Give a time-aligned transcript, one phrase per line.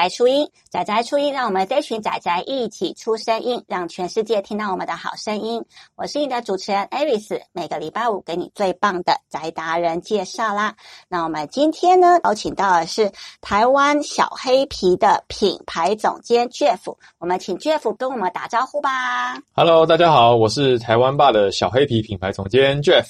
[0.00, 0.48] 好，欢迎来到宅宅初音。
[0.70, 5.62] 仔仔初音，让我们这群仔仔一起出声音，让全世界听到我们的好声音。
[5.94, 10.74] 我是你的主持人 Aris，每个礼拜五给你最棒的宅达人介绍啦。
[11.08, 16.78] 那我们今天呢，邀请到的是台湾小黑皮的品牌总监 Jeff，
[17.18, 19.36] 我们请 Jeff 跟我们打招呼吧。
[19.54, 23.04] Hello，大家好，我是台湾霸的小黑皮品牌总监 Jeff。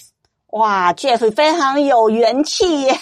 [0.49, 2.93] 哇，Jeff 非常有元气耶！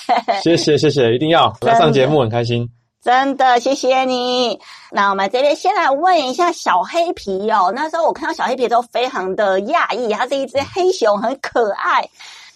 [0.42, 2.68] 谢谢谢谢，一定要 来上节目，很开心。
[3.02, 4.58] 真的，谢谢你。
[4.90, 7.72] 那我们这边先来问一下小黑皮哦。
[7.74, 12.08] 那时候我看到小黑皮都非常的讶异，它是一只黑熊，很可爱。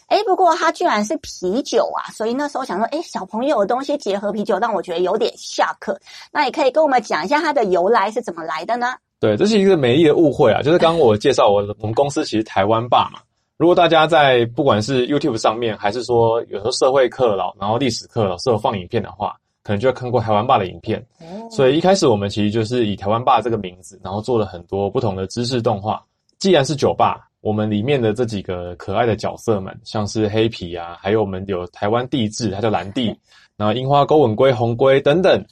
[0.08, 2.10] 诶，不过它居然是啤酒啊！
[2.12, 5.98] 所以那时候想说，诶，小朋友的东西结合啤酒，让我觉得有点下课。
[6.30, 8.94] 那也可以跟我们讲一下它的由来是怎么来的呢？
[9.20, 10.60] 对，这是一个美丽的误会啊。
[10.60, 13.20] 就是刚刚我介绍我我们公司其实台湾霸嘛。
[13.56, 21.04] 如果大家在不管是 YouTube 上面，还是说有时候社会课老，然后历史课老师有放影片的话，可能就会看过台湾爸的影片。
[21.50, 26.02] 所以一开始我们其实就是以台湾爸这个名字，然后做了很多不同的知识动画。
[26.38, 33.16] 既然是酒吧，我们里面的这几个可爱的角色们，像是黑皮啊，还有我们有台湾地质，它叫蓝地，
[33.56, 35.44] 然后樱花钩吻龟、红龟等等，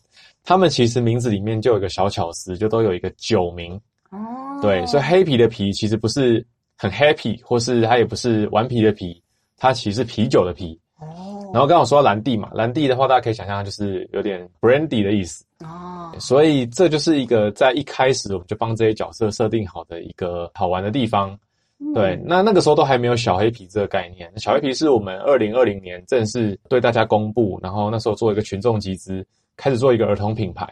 [0.45, 3.81] 他们其实名字里面就有一个小巧思，就都有一个酒名。
[4.11, 4.19] 哦，
[4.63, 6.47] 对，所以黑皮的皮其实不是。
[6.83, 9.23] 很 happy，或是它也不是顽皮的皮，
[9.59, 10.81] 它其实是啤酒的啤。
[10.99, 11.30] 哦。
[11.53, 15.45] 然后刚好说到蓝地嘛，蓝地的话，大家可以想象就是有点 brandy 的意思。
[15.61, 16.13] 哦。
[16.19, 21.39] 所以这就是一个在一开始我们就帮这些角色设定好的一个好玩的地方。
[21.79, 21.93] 嗯。
[21.93, 24.31] 对，那那个时候都还没有小黑皮这个概念。
[24.37, 30.69] 小黑皮是我们二零二零年正式对大家公布，然后那时候做一个群众集资，开始做一个儿童品牌。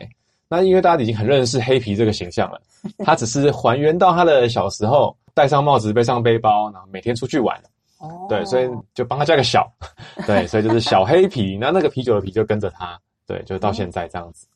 [0.49, 2.61] 那因为大家已经很认识黑皮这个形象了，
[3.05, 5.17] 他只是还原到他的小时候。
[5.34, 7.56] 戴上帽子，背上背包，然后每天出去玩。
[7.99, 9.71] 哦，对，所以就帮他加个小，
[10.27, 11.59] 对，所以就是小黑皮。
[11.61, 14.47] 那那个啤酒的啤就跟着他，对，就到现在这样子。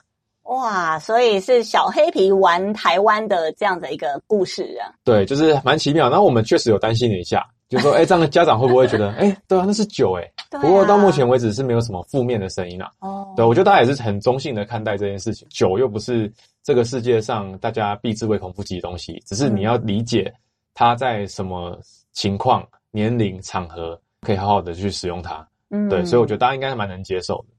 [0.45, 4.95] 哇，所以是小黑皮玩台湾的这样的一个故事啊。
[5.05, 6.09] 对，就是蛮奇妙。
[6.09, 10.29] 然后我们确实有担心了一下，就说，哎，这样的家长会不会觉得，哎，对啊，那是酒，哎。
[10.61, 12.91] 不过到目前为止是没有什么负面的声音啊。
[13.01, 15.49] 哦，对，我觉得大家也是很中性的看待这件事情。
[15.51, 16.31] 酒又不是
[16.63, 20.33] 这个世界上大家避之唯恐不及的东西，只是你要理解。
[20.75, 21.79] 他在什么
[22.13, 25.47] 情况、年龄、场合可以好好的去使用它？
[25.71, 27.55] 嗯，对，所以我觉得大家应该是蛮能接受的。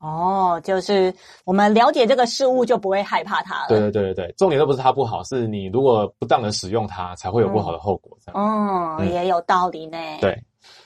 [0.00, 1.12] 哦，就是
[1.44, 3.68] 我们了解这个事物，就不会害怕它了。
[3.68, 8.16] 对对对对对，重点都不是它不好，是你如果不当的使用它，才会有不好的后果。
[8.24, 8.40] 这样。
[8.40, 9.98] 哦，嗯，也有道理呢。
[10.20, 10.36] 对。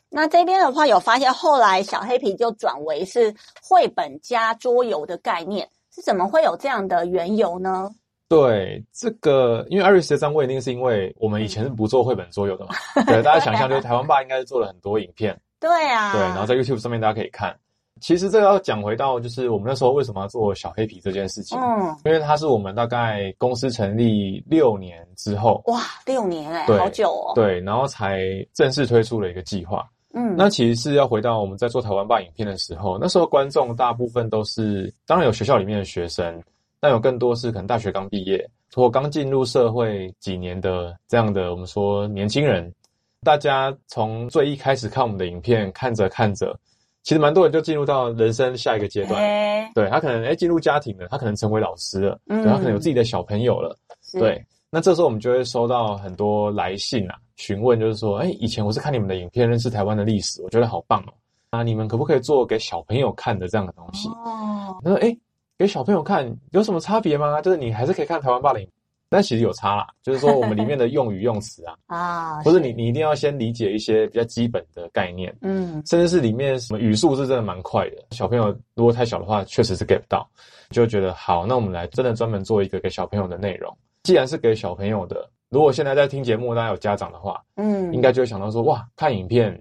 [0.08, 7.90] 那这边的话，有发现后来小黑皮就转为是绘本加桌游的概念，是怎么会有这样的缘由呢？
[8.32, 12.70] 对这个，因为 Aris 的张位一定是因为我们以前是不做绘本桌游的嘛。
[13.06, 15.38] 对，大家想象就是台湾爸应该是做了很多影片。
[15.60, 16.12] 对啊。
[16.14, 17.54] 对，然后在 YouTube 上面大家可以看。
[18.00, 21.58] 其实这个要讲回到就是我们那时候为什么要做小黑皮这件事情。
[21.60, 21.94] 嗯。
[22.04, 25.62] 因为它是我们大概公司成立六年之后。
[25.66, 27.32] 哇，六年哎，对，好久哦。
[27.34, 28.22] 对，然后才
[28.54, 29.86] 正式推出了一个计划。
[30.14, 30.34] 嗯。
[30.38, 36.42] 那其实是要回到我们在做台湾霸影片的时候，那时候观众大部分都是，当然有学校里面的学生。
[36.82, 38.44] 但有更多是可能大学刚毕业，
[38.74, 42.74] 或刚进入社会几年的这样的我们说年轻人，
[43.22, 46.58] 大家从最一开始看我们的影片，看着看着，
[47.04, 49.22] 其实蛮多人就进入到人生下一个阶段。
[49.22, 53.78] 欸、对，他可能诶进入家庭了，他可能成为老师了，嗯、对，他可能有自己的小朋友了。
[54.18, 61.14] 对，那这时候我们就会收到很多来信啊，询问就是说，诶以前我是看你们的影片认识台湾的历史，我觉得好棒哦，
[61.50, 64.08] 啊，你们可不可以做给小朋友看的这样的东西？
[64.08, 65.16] 哦，他说诶
[65.58, 67.40] 给小朋友看有什么差别吗？
[67.40, 68.68] 就是你还是可以看台湾霸凌，
[69.08, 69.86] 但其实有差啦。
[70.02, 77.96] 就是说我们里面的用语用词啊， 啊，不是你你一定要先理解一些比较基本的概念，嗯，甚至是里面什么语速是真的蛮快的。
[78.10, 80.28] 小朋友如果太小的话，确实是 get 不到，
[80.70, 83.72] 就觉得好，那我们来真的专门做一个给小朋友的内容。
[84.02, 89.56] 既然是给小朋友的，如果现在在听节目，大家有家长的话，嗯，应该就会想到说，哇，看影片，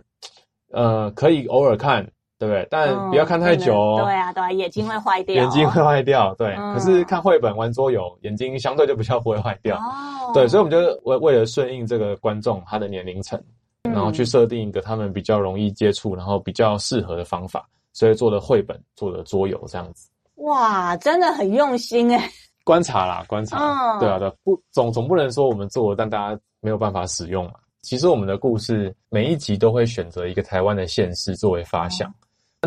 [0.71, 2.03] 呃，可以偶尔看。
[2.41, 2.67] 对不对？
[2.71, 4.01] 但不要看太久哦。
[4.03, 5.35] 对啊，对啊，眼睛会坏掉。
[5.35, 6.55] 眼睛会坏掉，对。
[6.73, 9.77] 可是看绘本、玩桌游，眼睛相对就比较不会坏掉。
[9.77, 10.31] 哦。
[10.33, 13.39] 对，所以我们就为为了顺应这个观众他的年龄层，
[13.83, 20.09] 然后去设定一个他们比较容易接触，然后比较适合的方法，所以做的绘本，做的桌游这样子。
[20.37, 22.27] 哇，真的很用心哎。
[22.63, 23.59] 观察啦，观察。
[23.59, 23.99] 嗯。
[23.99, 27.51] 对啊，对，不总总不能说我们做了，但大家没有办法使用嘛。
[27.83, 32.13] 其实我们的故事每一集都会选择一个台湾的县市作为发想。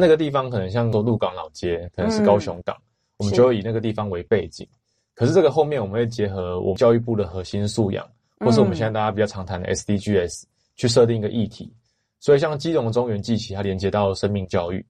[0.01, 2.83] 那个地方可能像说鹿港老街，可能是高雄港，嗯、
[3.19, 4.67] 我们就会以那个地方为背景。
[5.15, 8.05] 可是这个后面我们会结合我们教育部的核心素养，
[8.41, 10.43] 或是我们现在大家比较常谈的 SDGs，
[10.75, 11.73] 去设定一个议题。
[12.19, 14.85] 所以像基隆中原祭旗，它连接到生命教育，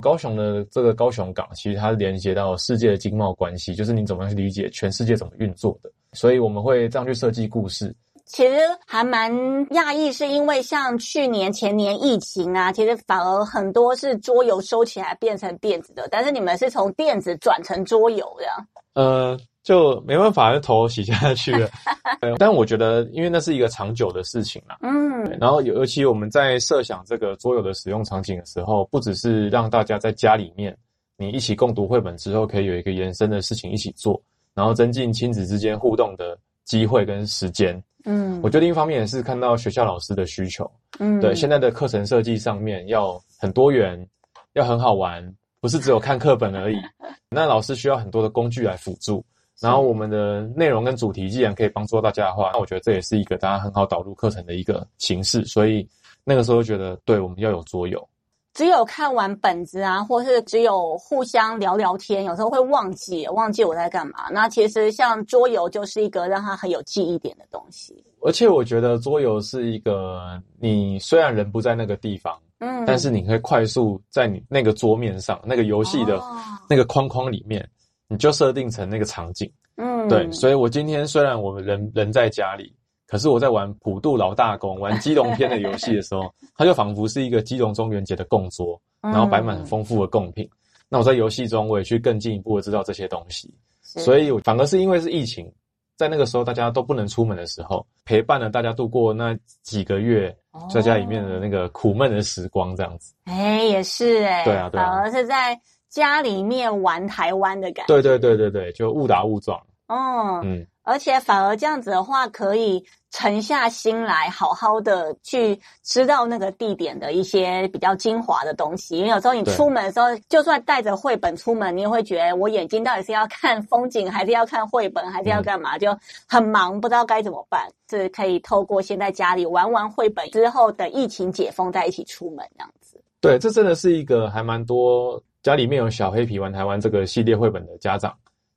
[0.00, 7.92] 高雄的这个高雄港，其实它连接到世界的经贸关系，就是你怎么样去理解全世界怎么运作的，所以我们会这样去设计故事。
[8.26, 8.56] 其实
[8.86, 9.30] 还蛮
[9.68, 18.46] 讶异，是因为像去年前年疫情啊，其实反而很多是桌游收起来变成电子的，但是你们是从电子转成桌游的。
[18.94, 21.68] 呃，就没办法，就头洗下去了。
[22.38, 24.76] 但我觉得，因为那是一个长久的事情嘛。
[24.80, 25.22] 嗯。
[25.38, 30.76] 然后尤其我们在设想这个桌游的使用场景的时候，不只是让大家在家里面
[31.16, 34.20] 你一起共读绘本之后，可以有一个延伸的事情一起做，
[34.54, 37.82] 然后增进亲子之间互动的机会跟时间。
[38.04, 38.40] 嗯。
[38.42, 40.70] 我觉得另一方面也是看到学校老师的需求。
[40.98, 41.20] 嗯。
[41.20, 44.06] 对，现在的课程设计上面要很多元，
[44.52, 45.34] 要很好玩。
[45.60, 46.76] 不是只有看课本而已，
[47.30, 49.24] 那老师需要很多的工具来辅助。
[49.60, 55.42] 然后我们的内容跟主题既然可以帮助到大家的话，那我觉得这也是一个大家很好导入课程的一个形式。
[55.46, 55.88] 所以
[56.22, 58.06] 那个时候觉得，对，我们要有桌游。
[58.54, 64.30] 只有看完本子啊，或是只有互相聊聊天，有时候会忘记忘记我在干嘛。
[64.30, 68.02] 那其实像桌游就是一个让他很有记忆点的东西。
[68.22, 72.34] 而且我觉得桌游是一个，你虽然人不在那个地方。
[72.60, 76.22] 嗯，但是你可以快速在你那个桌面上，那个游戏的
[76.70, 77.68] 那个框框里面，哦、
[78.08, 79.52] 你就设定成那个场景。
[79.76, 82.72] 嗯，对，所以我今天虽然我们人人在家里，
[83.14, 86.22] 可是我在玩普渡老大公、 玩基隆篇的游戏的时候，
[86.58, 90.44] 它就仿佛是一个基隆中元节的供桌，然后摆满很丰富的贡品。
[90.46, 90.58] 嗯、
[90.88, 95.48] 那我在游戏中，我也去更进一步的知道这些东西，所以我反而是因为是疫情。
[95.96, 99.32] 在那个时候，大家都不能出门的时候，陪伴了大家度过那
[99.62, 100.36] 几个月
[100.68, 103.14] 在家里面的那个苦闷的时光，这样子。
[103.26, 105.56] 哎、欸，也是哎、欸，对啊，对啊，反而是在
[105.88, 107.94] 家里面玩台湾的感觉。
[107.94, 109.56] 对对对对对，就误打误撞。
[109.88, 110.66] 哦，嗯。
[110.86, 118.98] 而且反而这样子的话，可以沉下心来，好好的去知道那个地点的一些比较精华的东西。
[118.98, 125.78] 因为有时候你出门的时候，就算带着绘本出门，你也会觉得我眼睛到底是要看风景，还是要看绘本，还是要干嘛？
[125.78, 125.98] 嗯、就
[126.28, 127.66] 很忙，不知道该怎么办。
[127.88, 133.00] 是可以透过先在家里玩玩绘本，之后等疫情解封再一起出门这样子。
[133.22, 138.14] 对，这真的是一个还蛮多家里面有小黑皮玩台湾这个系列绘本的家长，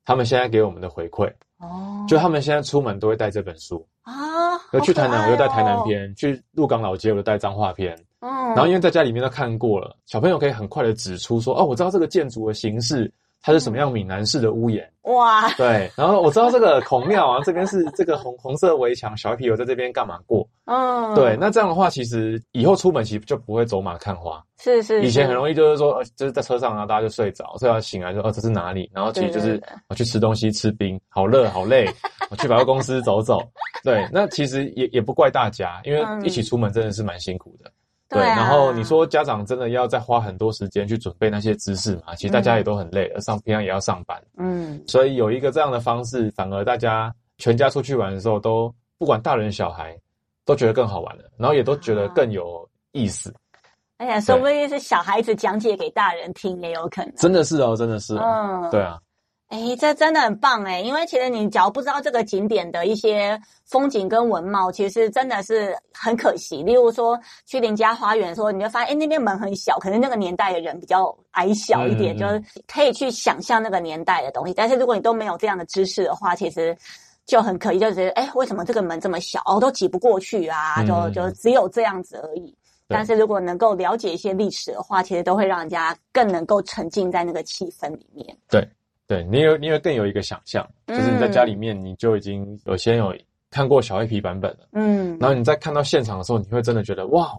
[0.07, 1.29] 他们现在给我们的回馈。
[1.59, 4.13] 哦，就他们现在出门都会带这本书啊，
[4.71, 13.11] 要去台南我就带台南篇，去鹿港老街我就带彰化篇，嗯，然后因为在家里面都看过了，小朋友可以很快的指出说，哦，我知道这个建筑的形式。
[13.41, 14.89] 它是什么样闽南式的屋檐？
[15.03, 20.45] 哇，对，然后我知道这个孔庙啊，这边是这个红红色围墙，小黑皮有在这边干嘛过？
[20.65, 24.43] 嗯，对，那这样的话，其实以后出门其实就不会走马看花。
[24.59, 28.91] 是是，是，以前很容易就是说，呃，就是在车上啊，大家就睡着，睡到醒来说，哦，这是哪里？
[28.93, 31.87] 然后其实就是我去吃东西，吃冰，好热好累，
[32.29, 33.41] 我去百货公司走走。
[33.83, 37.71] 对，那其实也也不怪大家，因为一起出门真的是蛮辛苦的。
[38.09, 42.15] 对，对啊、然后你说家长真的要再花很多时间去准备那些知识嘛？
[42.15, 49.97] 其实大家也都很累了，上平常也要上班，嗯，所以有一个这样的方式，反而大家全家出去玩的时候，都不管大人小孩
[50.45, 53.33] 都觉得更好玩了，然后也都觉得更有意思。
[53.97, 57.13] 哎呀，说不定是小孩子讲解给大人听也有可能。
[57.15, 58.21] 真的是哦，真的是、哦，
[58.63, 58.99] 嗯，对啊。
[59.49, 60.81] 哎，这真的很棒哎！
[60.81, 66.61] 因为其实你只要不知道这个景点的一些风景跟文貌，其实真的是很可惜。
[66.63, 74.53] 例如说去林家花园的时候，你就发现，哎，那边门很小，可能那个年代的人比较矮小一点，嗯、就是可以去想象那个年代的东西。
[74.53, 76.77] 但是如果你都没有这样的知识的话，其实
[77.25, 80.83] 就很可惜，就觉得，哎，为什么这个门这么小，哦，都挤不过去啊？
[80.83, 82.49] 就就只有这样子而已。
[82.89, 88.37] 嗯、但是如果能够了解一些历史的话，其实都会让人家更能够沉浸在那个气氛里面。
[88.49, 88.67] 对。
[89.07, 93.15] 对，你有，你会更有一个想象，就是你在家里面，你就已经有先有
[93.49, 97.31] 看过小黑皮版本了，嗯，然后你在看到现场的时候，你会真的觉得哇，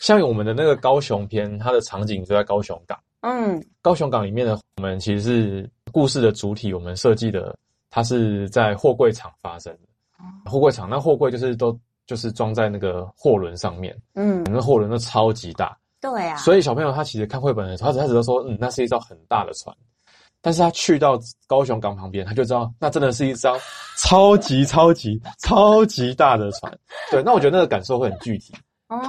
[0.00, 7.56] 像我们的那个高雄篇，它的场景就在高雄港，嗯，高雄港里面的我们其实是故事的主体，我们设计的，
[7.90, 11.76] 它是在货柜厂发生的，货柜厂，那货柜就是都
[12.06, 19.76] 就是装在那个货轮上面，嗯，那货轮都超级大，对啊，所以小朋友他其实看绘本的时候，他他只是说，嗯，那是一艘很大的船。
[20.46, 23.58] 但是他去到高雄港旁边，他就知道那真的是一艘
[23.98, 26.72] 超级超级超级大的船。
[27.10, 28.54] 对，那我觉得那个感受会很具体。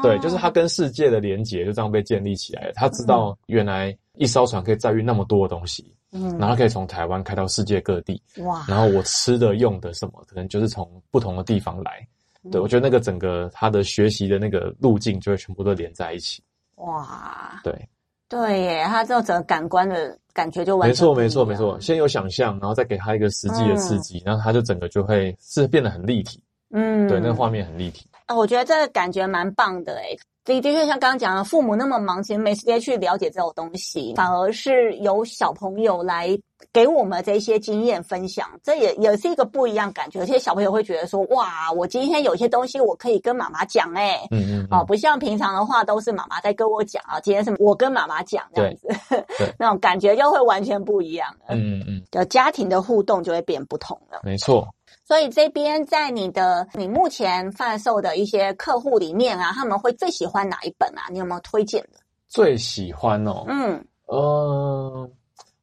[0.02, 2.72] 对，就是他跟世界的连结就这样被建立起来了。
[2.74, 8.20] 他知道原来一艘船可以载运那么多的东西，嗯，然后可以从台湾开到世界各地。
[8.38, 8.66] 哇！
[8.68, 12.04] 然后我吃的用的什么，可能就是从不同的地方来。
[12.52, 16.42] 对，我觉得那个整个他的学习的那个路径就会全部都连在一起。
[16.78, 17.62] 哇！
[17.64, 17.88] 对。
[18.30, 21.80] 对耶，他这种整个感官的感觉就完全没错，没错，没错。
[21.80, 26.44] 先有想象，然后再给他一个实际的刺激，嗯、然后他就整个就会是变得很立体。
[26.72, 28.06] 嗯，对，那个画面很立体。
[28.26, 30.18] 啊，我觉得这个感觉蛮棒的诶。
[30.54, 36.30] 的的确像刚刚讲的，父母那么忙，其实没时间去了解这种东西，反而是由小朋友来
[36.72, 40.22] 给我们这些经验分享，这也也是一个不一样感觉。
[40.22, 48.88] 而且小朋友会觉得说，哇，我今天有些东西我可以跟妈妈讲，哎，嗯嗯，哦，不像平常的话都是妈妈在跟我讲啊，今天是我跟妈妈讲这样子，
[49.60, 51.56] 那种感觉就会完全不一样了。
[51.56, 54.22] 嗯嗯，就家庭的互动就会变不同了。
[54.24, 54.68] 没错。
[55.08, 61.04] 所以这边在你的你目前贩售的一些客户里面啊，他们会最喜欢哪一本啊？
[61.10, 62.00] 你有没有推荐的？
[62.28, 65.10] 最喜欢哦，嗯，呃，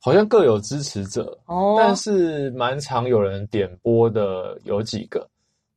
[0.00, 5.28] 好像各有支持者哦，但是蛮常有人点播的有几个。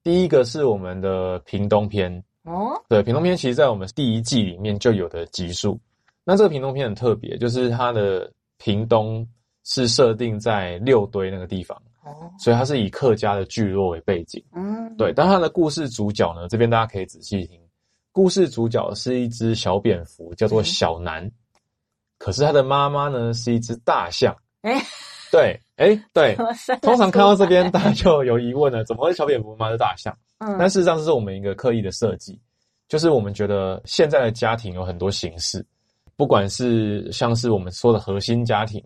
[0.02, 5.78] 第一个是我们的屏东篇哦，对，屏东篇其实在我们第一季里面就有的集数。
[6.24, 9.28] 那这个屏东篇很特别，就是它的屏东
[9.66, 11.78] 是设定在六堆那个地方。
[12.40, 15.12] 所以它是以客家的聚落为背景，嗯，对。
[15.14, 17.60] 但它的故事主角呢，这边大家可以仔细听，
[18.12, 21.26] 故事主角是一只小蝙蝠，叫做小南。
[21.26, 21.32] 嗯、
[22.18, 24.36] 可是他的妈妈呢，是一只大象。
[24.62, 24.86] 哎、欸，
[25.32, 26.36] 对，哎、欸，对。
[26.82, 30.16] 通常看到这边，大家就有疑问了：怎么会小蝙蝠妈是大象？
[30.40, 32.40] 嗯，但事实上这是我们一个刻意的设计，
[32.88, 35.66] 就是我们觉得现在的家庭有很多形式，
[36.16, 38.84] 不管是像是我们说的核心家庭。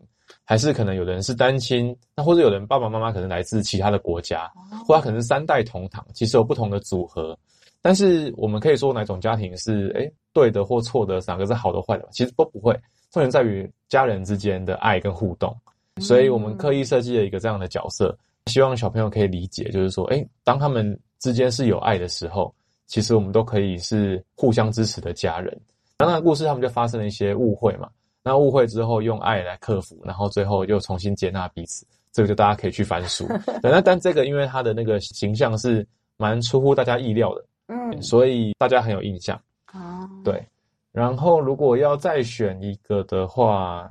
[0.52, 4.52] 还是可能有的人是单亲，那或者有人爸爸妈妈可能来自其他的国家，
[4.86, 7.40] 或者可能是三代同堂，其实有不同的组合。
[7.82, 12.78] 但是我们可以说哪种家庭是诶对的或错的，哪个是好的坏的，其实都不会。
[13.12, 15.56] 重点在于家人之间的爱跟互动，
[16.02, 18.14] 所以我们刻意设计了一个这样的角色，
[18.48, 22.54] 希望小朋友可以理解，就是说，诶当他们之间是有爱的时候，
[22.88, 25.58] 其实我们都可以是互相支持的家人。
[25.96, 27.88] 当然，故事他们就发生了一些误会嘛。
[28.24, 33.28] 那误会之后，用爱来克服，然后最后又重新接纳彼此，这个就大家可以去翻书。
[33.62, 35.86] 对，那但这个因为他的那个形象是
[36.18, 39.36] 蛮出乎大家意料的，嗯，所以大家很有印象。
[39.74, 40.46] 哦，对。
[40.92, 43.90] 然后如果要再选一个的话，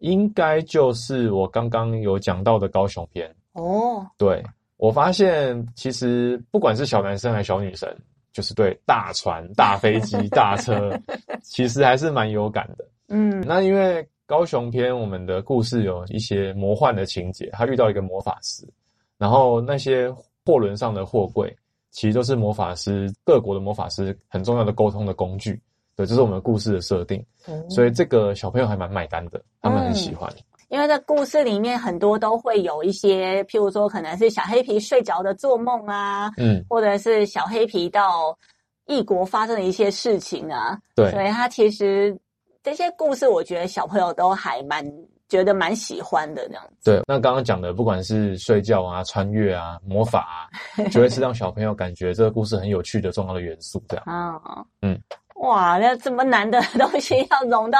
[0.00, 3.34] 应该就是我刚刚有讲到的高雄篇。
[3.54, 4.44] 哦，对，
[4.76, 7.92] 我发现其实不管是小男生还是小女生，
[8.30, 10.96] 就是对大船、大飞机、 大车，
[11.42, 12.84] 其实还是蛮有感的。
[13.08, 18.68] 嗯，那因为高雄篇我们的故事有一些魔幻的情节，他遇到一个魔法师，
[19.16, 21.56] 然后那些货轮上的货柜
[21.90, 25.58] 其实都是魔法师各国的魔法师很重要的沟通的工具，
[25.96, 30.30] 对，这是我们的故事的设定，嗯，所以这个小朋友还蛮买单的，他们很喜欢。
[30.36, 38.38] 嗯，因为在故事里面很多都会有一些，譬如说可能是小黑皮睡着的做梦啊，嗯，或者是小黑皮到
[38.84, 42.14] 异国发生的一些事情啊，对，所以他其实。
[42.62, 44.84] 这些故事，我觉得小朋友都还蛮
[45.28, 46.90] 觉得蛮喜欢的，这样子。
[46.90, 54.04] 对，那刚刚讲的，不管是睡觉啊、穿越啊、魔法啊，就会是让小朋友感觉这个故事很有趣的重要的元素，这样。
[54.06, 54.40] 啊，
[54.82, 54.98] 嗯，
[55.36, 57.78] 哇，那这么难的 东西要融到，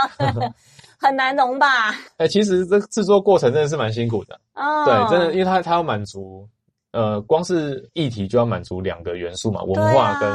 [1.01, 1.91] 很难融吧？
[2.17, 4.39] 哎、欸，其实这制作过程真的是蛮辛苦的。
[4.55, 6.49] 哦，对，真的，因为它它要满足，
[6.93, 10.31] 呃，光是议题就要满足两个元素嘛，文化跟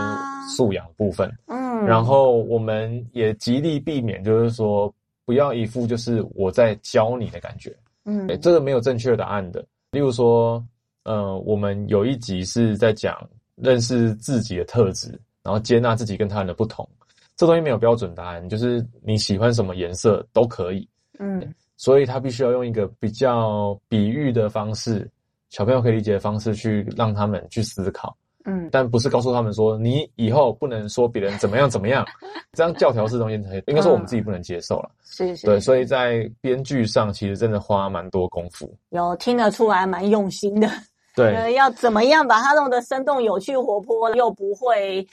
[0.49, 1.31] 素养部分。
[1.47, 1.72] 嗯。
[1.85, 4.93] 然后我们也极力避免，就是说
[5.25, 7.75] 不要一副就是我在教你的感觉，
[8.05, 9.65] 嗯，这个没有正确答案的。
[9.91, 10.63] 例如说，
[11.03, 15.09] 呃，我们有一集是在讲认识自己的特质，
[15.43, 16.87] 然后接纳自己跟他人的不同。
[17.35, 20.87] 这东西没有标准答案，就是你喜欢什么颜色都可以，
[21.19, 25.09] 嗯，所以他必须要用一个比较比喻的方式，
[25.49, 28.15] 小朋友可以理解的方式去让他们去思考。
[28.45, 32.05] 嗯，但不是告诉他们说，你以后不能说别人怎么样怎么样，
[32.53, 33.35] 这样教条式东西
[33.67, 34.89] 应该说我们自己不能接受了。
[35.03, 40.69] 是是，对，所以在编剧上其实真的花蛮多功夫，有听得出来蛮用心的。
[41.15, 45.07] 对， 要怎么样把它弄得生动、有趣、活泼，又不会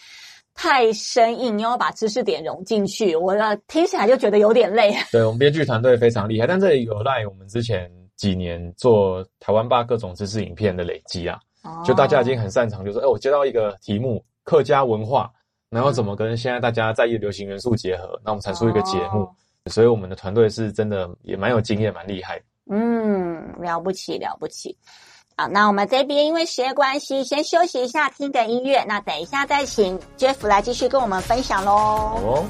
[0.55, 4.93] 太生硬，又要把知识点融进去，我要听起来就觉得有点累。
[5.13, 11.39] 对，我们编剧团队非常厉害，但这里有赖我们之前几年做台湾吧各种知识影片的累积啊。
[11.85, 15.31] 就大家已经很擅长，就是说，哎，我接到一个题目，客家文化，
[15.69, 19.29] 然后怎么跟现在大家在意的流行元素结合，那我们产出一个节目，
[19.67, 22.41] 所以我们的团队是真的也蛮有经验，蛮厉害。
[22.71, 24.77] 嗯，了不起，了不起。
[25.37, 28.85] 好，那我们这边因为时间关系，先休息一下，听个音乐。
[28.85, 31.73] 那等一下再请 Jeff 来继续跟我们分享喽。
[31.73, 32.45] 哦。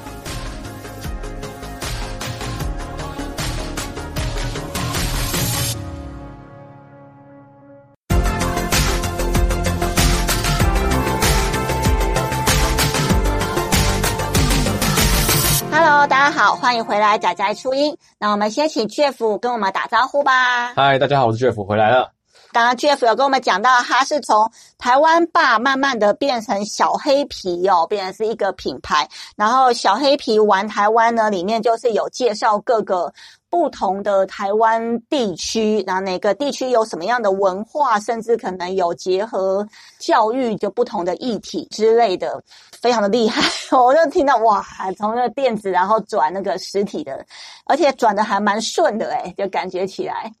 [16.51, 17.97] 好，欢迎回来，仔仔初音。
[18.19, 20.73] 那我们先请 Jeff 跟我们打招呼吧。
[20.75, 22.11] 嗨，大家好，我是 Jeff，回来了。
[22.51, 29.07] 刚刚 Jeff 有跟我们讲到，他是从台湾霸慢慢的变成小黑皮哦，变成是一个品牌。
[29.37, 33.13] 然后小黑皮玩台湾呢，里面就是有介绍各个
[33.51, 39.67] 不同的台湾地区，然后哪个地区有什么样的文化，甚至可能有结合
[39.99, 42.41] 教育就不同的议题之类的，
[42.81, 43.41] 非常的厉害。
[43.77, 44.65] 我就听到哇，
[44.97, 47.23] 从那个电子然后转那个实体的，
[47.65, 50.31] 而且转的还蛮顺的诶，就感觉起来。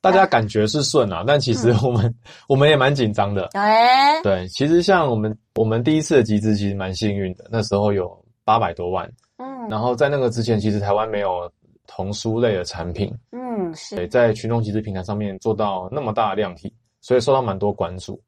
[0.00, 2.14] 大家感觉是顺啊，但其实我们、嗯、
[2.48, 3.48] 我们也蛮紧张的。
[3.52, 9.08] 对对，其实像我们我们第一次的集资其实蛮幸运的，那时候有八百多万。
[9.38, 11.50] 嗯，然后在那个之前，其实台湾没有
[11.94, 13.12] 童书类的产品。
[13.32, 13.96] 嗯，是。
[13.96, 18.20] 对，在群众集资平台上面做到那么大的量体，所以受到蛮多关注。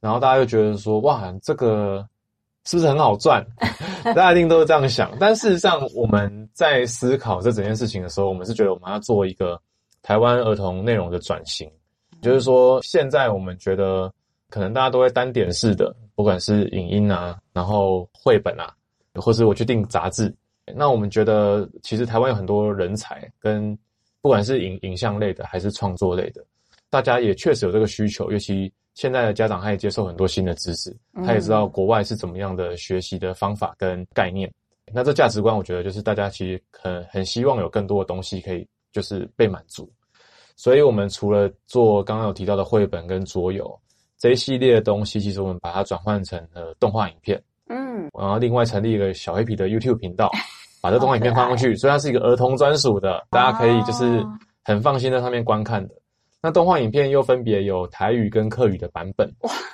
[0.00, 2.06] 然后大家就觉得说，哇，这个
[2.64, 3.44] 是不是很好赚？
[4.04, 5.10] 大家一定都是这样想。
[5.18, 9.60] 但事实上，我们在思考这整件事情的时候，我们是觉得我们要做一个。
[10.02, 11.68] 台湾儿童内容的转型，
[12.22, 14.08] 就是说，现在我们觉得
[14.50, 18.72] 可能大家都会单点式的，不管是影音啊，然后绘本啊，
[19.14, 20.32] 或是我去订杂志。
[20.74, 23.76] 那我们觉得，其实台湾有很多人才，跟
[24.20, 26.44] 不管是影影像类的，还是创作类的，
[26.90, 28.30] 大家也确实有这个需求。
[28.30, 34.50] 尤其现在的家长，他也接受很多新的知识，他也知道国外是怎么样的学习的方法跟概念。
[34.92, 38.66] 那这价值观，我觉得就是大家其实很很希望有更多的东西可以。
[38.92, 39.86] 就是被满足，
[40.56, 43.78] 所以我们除了做刚刚有提到的绘本跟桌游
[44.16, 50.30] 这一系列的东西，其实我们把它转换成了动画影片，嗯，然后另外成立一个小黑皮的 YouTube 频道，
[50.86, 54.24] 把这动画影片放上去，所以它是一个儿童专属的，大家可以就是
[54.62, 55.94] 很放心在上面观看的。
[56.40, 59.28] 那动画影片又分别有台语跟客语的版本，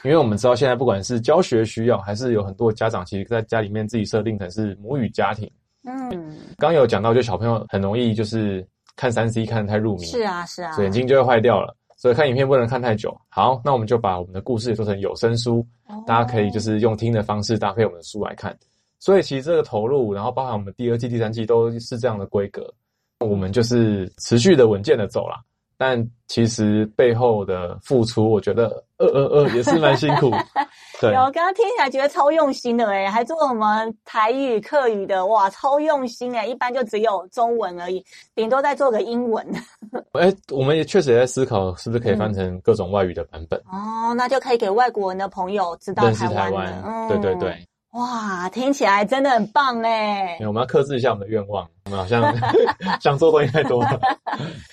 [0.05, 5.51] 因为我们知道现在不管是教学需要，还是有很多家长其实在家里面自己设定成是母语家庭，
[5.85, 8.67] 嗯，刚有讲到，就小朋友很容易就是。
[8.95, 11.75] 看三 C 看得太入迷，是啊是啊，眼睛就会坏掉了。
[11.97, 13.19] 所以看影片不能看太久。
[13.31, 18.55] 好，那我们就把我们的故事也做成有声书，哦，大家可以就是用听的方式搭配我们的书来看。
[19.03, 22.73] 所以其实这个投入，然后包含我们第二季、第三季都是这样的规格，
[23.19, 25.41] 我们就是持续的稳健的走啦。
[25.77, 28.67] 但其实背后的付出，我觉得
[28.99, 30.31] 呃呃呃也是蛮辛苦。
[31.03, 38.05] 对，我刚刚听起来觉得超用心的诶，还做我们台语、客语的，哇，超用心诶，一般就只有中文而已，
[38.37, 39.45] 顶多再做个英文。
[40.15, 43.61] 诶，我们也确实也在思考，是不是可以翻成各种外语的版本。
[43.73, 46.21] 嗯、哦，那就可以给外国人的朋友知道台湾。
[46.21, 46.83] 认识台湾。
[46.87, 47.67] 嗯，对对对。
[47.93, 50.39] 哇，听起来真的很棒诶。
[50.41, 52.35] 我们要克制一下我们的愿望，我们好像
[53.01, 54.01] 想做东西太多了。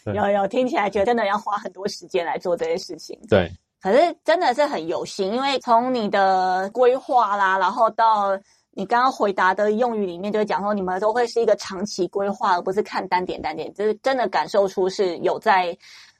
[0.15, 3.19] 有有，听起来觉得真的要花很多时间来做这些事情。
[3.29, 3.51] 对。
[3.82, 8.38] 可是真的是很有心，因为从你的规划啦，然后到
[8.71, 15.77] 你刚刚回答的用语里面，就讲说你们都会是一个长期规划，而不是看单点单点，就是真的感受出是有在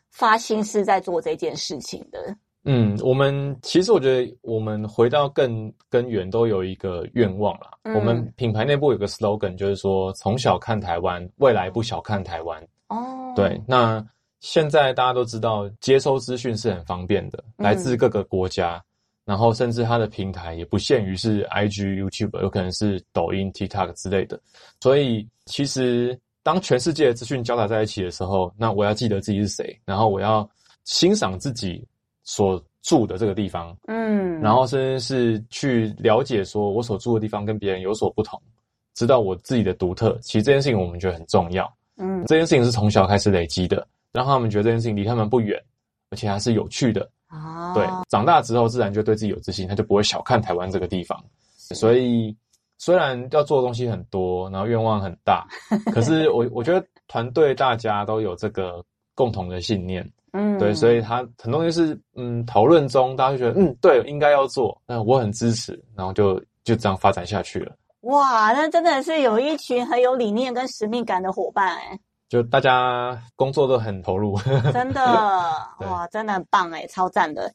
[0.10, 2.36] 发心思在做这件事情的。
[2.72, 7.72] 嗯，我们其实我觉得我们回到更根源都有一个愿望啦。
[7.84, 12.62] 嗯，我们品牌内部有个 slogan，就是说从小看台湾，未来不小看台湾。
[12.90, 14.06] 哦，对，那。
[14.42, 18.84] 现在大家都知道，接收资讯是很方便的，来自各个国家，嗯，
[19.26, 24.40] 然后甚至它的平台也不限于是 IG、YouTube，有可能是抖音、TikTok 之类的。
[24.80, 30.50] 所以，其实当全世界的资讯交杂在一起的时候，那我要记得自己是谁，然后我要
[30.86, 31.86] 欣赏自己
[32.24, 38.42] 所住的这个地方，嗯，然后甚至是去了解说我所住的地方跟别人有所不同，
[38.94, 40.18] 知道我自己的独特。
[40.22, 43.88] 其实这件事情我们觉得很重要，嗯，这件事情是从小开始累积的。
[44.12, 45.56] 让他们觉得这件事情离他们不远，
[46.10, 47.08] 而且还是有趣的。
[47.30, 51.24] 哦，对，长大之后自然就对自己有自信，他就不会小看台湾这个地方。
[51.56, 52.36] 所以
[52.80, 55.48] 虽然要做的东西很多，然后愿望很大，
[55.94, 58.84] 可是我我觉得团队大家都有这个
[59.20, 60.10] 共同的信念。
[60.32, 67.76] 嗯，对，所以他很多东西是嗯讨论中，大家就觉得嗯对，应该要做，那我很支持，然后就就这样发展下去了。
[68.04, 72.00] 哇，那真的是有一群很有理念跟使命感的伙伴哎。
[72.30, 74.40] 就大家工作都很投入，
[74.72, 75.02] 真的
[75.82, 77.52] 哇，真的很棒诶，超赞的。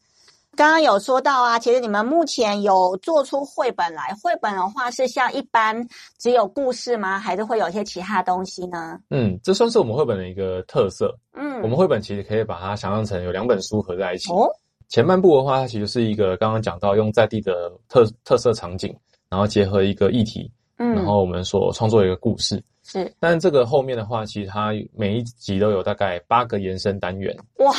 [0.56, 5.86] 刚刚有说到啊，其实你们目前有做出绘本来，绘本的话是像一般
[6.18, 7.18] 只有故事吗？
[7.18, 8.98] 还是会有一些其他东西呢？
[9.10, 11.14] 嗯，这算是我们绘本的一个特色。
[11.32, 14.32] 嗯，我们绘本其实可以把它想象成有两本书合在一起。
[14.32, 14.48] 哦，
[14.88, 18.94] 前半部的话，它其实是一个刚刚讲到用在地的特特色场景，
[19.28, 22.62] 然后结合一个议题，嗯，然后我们所创作一个故事。
[22.86, 27.34] 是，但这个后面的话，其实它每一集都有大概八个延伸单元。
[27.56, 27.72] 哇，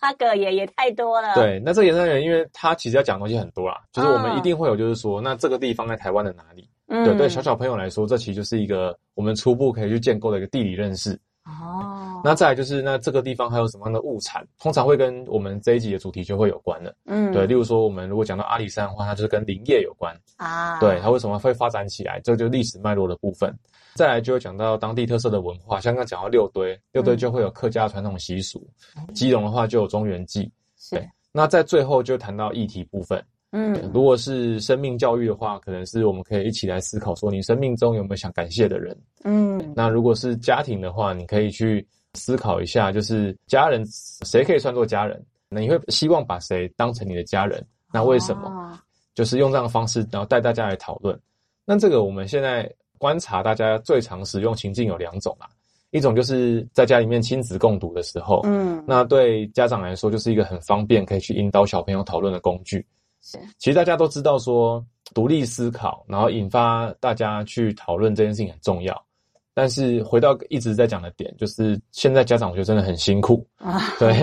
[0.00, 1.34] 八个也也太多了。
[1.34, 6.68] 对，那这个延伸单元，因为它其实要讲的东西很多啦，就是我们一定会有，就是说，那这个地方在台湾的哪里？
[6.86, 11.18] 嗯，对对，小小朋友来说，这其实就是一个我们初步可以去建构的一个地理认识。
[11.46, 16.92] 哦，那再来就是那这个地方还有什么样的物产，通常会跟我们这一集的主题就会有关的。
[17.04, 20.80] 嗯，对，例如说我们如果讲到阿里山的话，它就是跟林业有关啊。
[20.80, 23.56] 对，它为什么会发展起来，这就是历史脉络的部分。
[23.94, 28.68] 再来就会讲到当地特色的文化，像刚刚讲到六堆，六堆就会有客家传统习俗。
[28.96, 30.50] 嗯、基隆的话就有中原祭。
[30.90, 33.24] 对，那在最后就谈到议题部分。
[33.58, 38.94] 嗯，如果是生命教育的话，可能是我们可以一起来思考说，你生命中有没有想感谢的人？
[39.24, 43.82] 嗯，那如果是家庭的话，你可以去思考一下，就是家人
[44.26, 45.24] 谁可以算作家人？
[45.48, 47.66] 那你会希望把谁当成你的家人？
[47.94, 48.46] 那为什么？
[48.50, 48.78] 哦、
[49.14, 51.18] 就是用这样的方式，然后带大家来讨论。
[51.64, 55.48] 那这个我们现在观察，大家最常使用情境有两种啦，
[55.92, 62.84] 一种就是在家里面亲子共读的时候，嗯，那对家长来说就是一个很方便可以去引导小朋友讨论的工具。
[63.26, 69.04] 是，其实大家都知道说，独立思考，然后引发大家去讨论这件事情很重要。
[69.52, 74.14] 但是回到一直在讲的点，就是现在家长我觉得真的很辛苦啊， 对，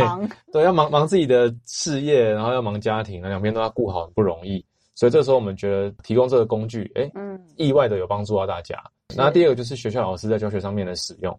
[0.53, 4.63] 对，要忙忙自己的事业，然后要忙家庭，两边都要顾好，很不容易。
[4.95, 8.81] 所以这时候我们觉得提供这个工具，诶，嗯，意外的有帮助到大家。
[9.17, 11.37] 那第二个就是学校老师在教学上面的使用，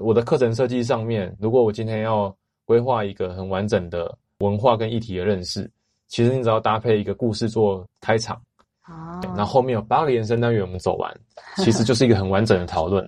[0.00, 5.70] 我的课程设计上面，如果我今天要规划一个很完整的文化跟议题的认识。
[6.14, 8.40] 其实你只要搭配一个故事做开场，
[8.82, 11.12] 啊，然后后面有八个延伸单元我们走完，
[11.58, 13.04] 其实就是一个很完整的讨论。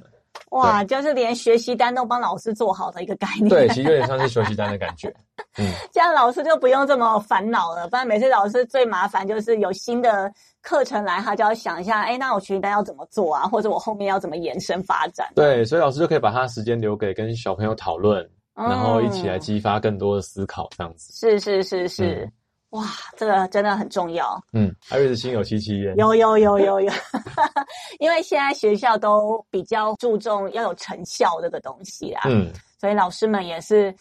[0.50, 3.48] 哇，就是连学习单都帮老师做好的一个概念。
[3.48, 5.08] 对，其实有点像是学习单的感觉。
[5.56, 7.86] 嗯，这样老师就不用这么烦恼了。
[7.86, 10.28] 不然每次老师最麻烦就是有新的
[10.60, 13.42] 课程来，他就要想一下，哎，那我学习单要怎么做啊？
[13.48, 15.28] 或者我后面要怎么延伸发展？
[15.36, 18.20] 对，所以老师就可以把他的时间留给跟小朋友讨论，
[18.56, 21.12] 嗯，然后一起来激发更多的思考，这样子。
[21.12, 22.24] 是是是是。
[22.24, 22.32] 嗯
[22.70, 22.84] 哇，
[23.16, 24.38] 这个真的很重要。
[24.52, 25.96] 嗯，艾瑞斯心有戚戚焉。
[25.96, 26.92] 有有有有有，
[28.00, 32.22] 因为现在学校都比较注重要有成效这个东西啦。
[32.24, 33.94] 嗯，所以老师们也是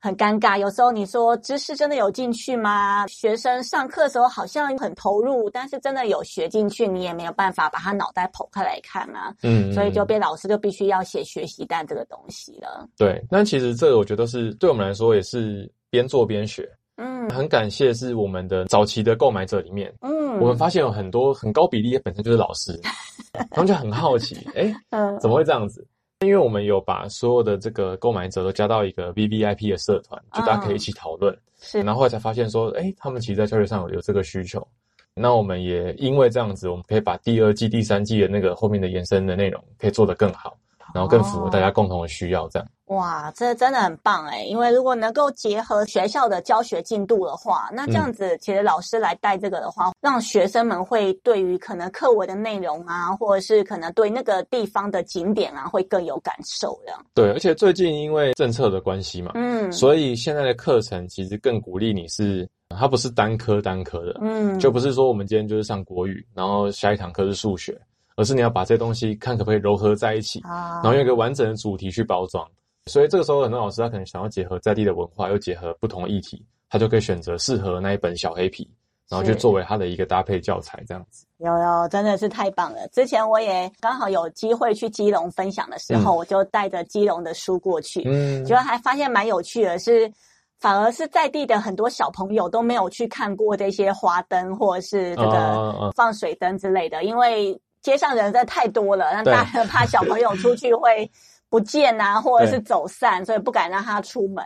[0.00, 0.58] 很尴尬。
[0.58, 3.06] 有时候你说知识真的有进去吗？
[3.06, 9.32] 学生上课的时候好像很投入，但是真的有学进去，你也没有办法把他脑袋剖开来看啊。
[9.42, 12.86] 嗯，所以就变老师就必须要写学习单这个东西了。
[12.98, 16.68] 对，那其实这个我觉得是对我们来说也是边做边学。
[16.98, 22.78] 嗯，很感谢是我们的早期的购买者里面，嗯，我们发现有很多很高比例本身就是老师，
[23.50, 25.86] 他们就很好奇，哎，嗯，怎么会这样子？
[26.26, 34.66] 因为我们有把所有的这个购买者都加到一个 VVIP 的社团，就大家可以一起讨论，是，然后后来才发现说，哎，他们其实在教学上有有这个需求，
[35.14, 40.58] 那我们也因为这样子，我们可以把第二季、第三季的那个后面的延伸的内容可以做得更好，
[40.94, 42.68] 然后更符合大家共同的需要，这样。
[42.86, 56.98] 哇，这真的很棒哎，因为如果能够结合学校的教学进度的话，那这样子其实老师来带这个的话，嗯、让学生们会对于可能课文的内容啊，或者是可能对那个地方的景点啊，会更有感受这样。
[57.12, 67.78] 对，而且最近因为政策的关系嘛，嗯，所以现在的课程其实更鼓励你是，它不是单科单科的，嗯，就不是说我们今天就是上国语，然后下一堂课是数学，
[68.18, 72.44] 而是你要把这些东西看可不可以糅合在一起，啊，然后用一个完整的主题去包装。
[72.86, 78.68] 所以这个时候，很多老师他可能想要结合在地的文化，又结合不同的议题，他就可以选择适合那一本小黑皮，
[79.08, 81.24] 然后就作为他的一个搭配教材，这样子。
[81.36, 82.88] 有有，真的是太棒了！
[82.88, 90.12] 之前我也刚好有机会去基隆分享的时候，嗯、我就带着基隆的书过去，嗯，结果还发现蛮有趣的是，是
[90.58, 97.56] 反而是在地的很多小朋友都没有去看过这些花灯或者是这个放水灯之类的，因为
[97.88, 101.10] 街上人真的太多了，让大人怕小朋友出去会。
[101.50, 104.44] 不见啊， 或者是走散，所以不敢让他出门，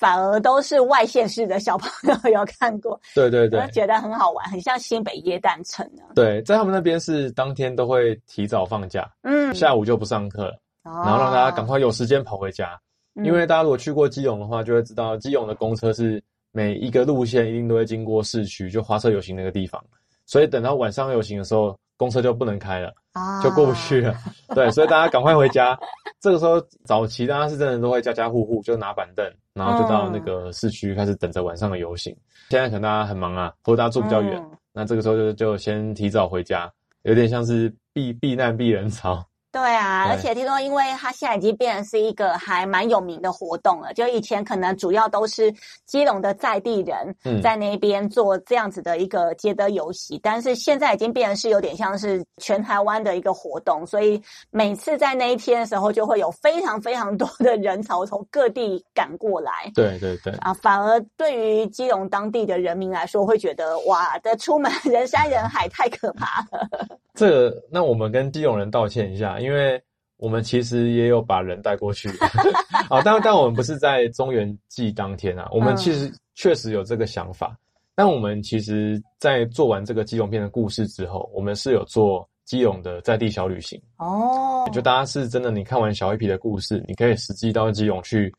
[0.00, 6.02] 反而都是外县市的小朋友有看过，对 对对，觉得很好玩，很像新北耶诞城呢。
[6.12, 12.76] 对，在他们那边是当天都会提早放假，嗯，下午就不上课了，哦，然后让大家赶快有时间跑回家。
[13.14, 19.80] 嗯，因为大家如果去过基隆的话，就会知道基隆的公车是每一个路线一定都会经过市区，就花车游行那个地方，
[20.26, 21.78] 所以等到晚上游行的时候。
[22.00, 24.12] 公车就不能开了，啊就过不去了。
[24.12, 25.78] 啊、对，所以大家赶快回家。
[26.18, 32.10] 这个时候早期大家是真的都会家家户户就拿板凳，然后就到那个市区开始等着晚上的游行。
[32.14, 39.22] 嗯、现在可能大家很忙啊，或者大家住比较远，嗯、那这个时候就就先提早回家，有点像是避避难避人潮。
[39.52, 43.92] 对啊，而且听说，因为它现在已经变成是一个还蛮有名的活动了。
[43.94, 45.52] 就以前可能主要都是
[45.86, 59.50] 基隆的在地人在那边做这样子的一个接灯游戏，嗯、但是现在已经变成是有点像是全台湾的一个活动，所以每次在那一天的时候，就会有非常非常多的人潮从各地赶过来。
[59.74, 66.68] 对对对，啊，反而对于基隆当地的人民来说，会觉得哇，这出门人山人海，太可怕了。
[67.14, 69.39] 这个，那我们跟基隆人道歉一下。
[69.40, 69.80] 因为
[70.16, 72.08] 我们其实也有把人带过去
[72.90, 77.48] 啊，但但我们不是在中原祭当天啊，我们其实确实有这个想法。
[77.48, 77.58] 嗯、
[77.94, 84.68] 但我们其实，在做完这个基隆片的故事之后，我们是有做基隆的在地小旅行哦。
[84.72, 88.32] 就大家是真的，你看完小黑皮的故事，你可以实际到基隆去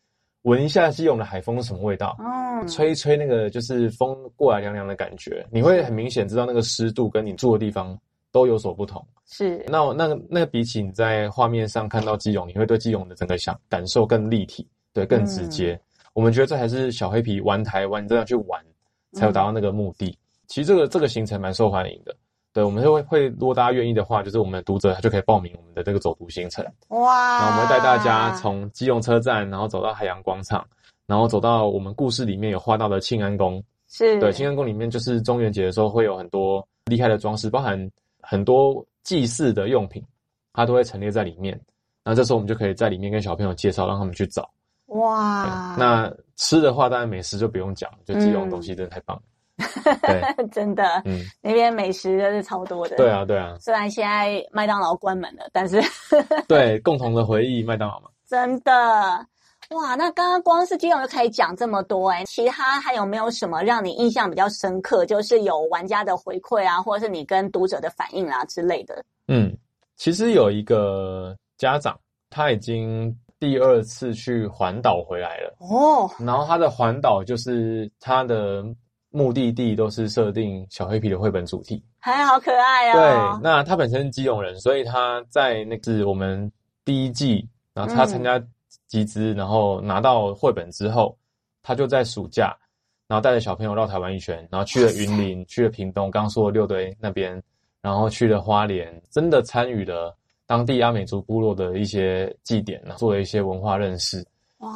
[0.43, 7.97] 闻一下基隆的海风是什么味道，嗯，吹一吹那个就是风过来凉凉的感觉，你会很明显知道那个湿度跟你住的地方
[8.31, 9.05] 都有所不同。
[9.25, 15.73] 是，那那个那个比起你在画面上看到基隆，你会对基隆的整个想感受更立体，对，更直接。
[15.73, 15.79] 嗯、
[16.13, 18.61] 我们觉得这还是小黑皮玩台湾，你真的要去玩，
[19.13, 20.07] 才有达到那个目的。
[20.07, 20.17] 嗯、
[20.47, 22.13] 其实这个这个行程蛮受欢迎的，
[22.51, 26.65] 对，我们会会如果大家愿意的话，就是我们的读者他就可以报名我们的这个走读行程。
[26.89, 27.39] 哇！
[27.39, 30.67] 然后我们会带大家从基隆车站，然后走到海洋广场，
[31.07, 33.63] 然后走到我们故事里面有画到的庆安宫。
[33.87, 37.89] 是，对，庆安宫里面就是中元节的时候会有很多厉害的装饰，包含
[38.21, 38.85] 很多。
[39.03, 40.05] 祭祀的用品，
[40.53, 41.59] 它都会陈列在里面。
[42.05, 44.47] 那这时候我们就可以在里面跟小朋友介绍，让他们去找。
[44.89, 45.75] 哇！
[45.75, 49.23] 那吃的话，当然美食就不用讲，就基隆东西真的太棒了。
[49.57, 52.95] 嗯、对，真的，嗯，那边美食真是超多的。
[52.95, 53.55] 对啊，对啊。
[53.59, 55.81] 虽然现在麦当劳关门了，但是
[56.47, 58.09] 对，共同的回忆，麦当劳嘛。
[58.29, 59.25] 真的，
[59.71, 59.95] 哇！
[59.95, 65.05] 那刚刚光是基隆就可以讲这么多哎、欸，其他还有没有什么让你印象比较深刻？
[65.05, 69.03] 就是有玩家的回馈啊，或者是你跟读者的反应啊之类的。
[69.27, 69.55] 嗯，
[69.95, 71.97] 其实有一个家长，
[72.29, 76.09] 他已经第二次去环岛回来了哦。
[76.19, 78.63] 然后他的环岛就是他的
[79.09, 83.39] 目的地都是设定小黑皮的绘本主题，还好可爱啊、哦。
[83.39, 86.51] 对，那他本身是基隆人，所以他在那是我们
[86.83, 88.41] 第一季，然后他参加
[88.91, 91.17] 集资，嗯、然后拿到绘本之后，
[91.63, 92.53] 他就在暑假，
[93.07, 97.41] 然后带着小朋友绕台湾一圈，然后去了云林，去了屏东，刚刚说的六堆那边。
[97.83, 104.23] 然后去了花莲，真的参与了当地阿美族部落的一些祭典，做了一些文化认识，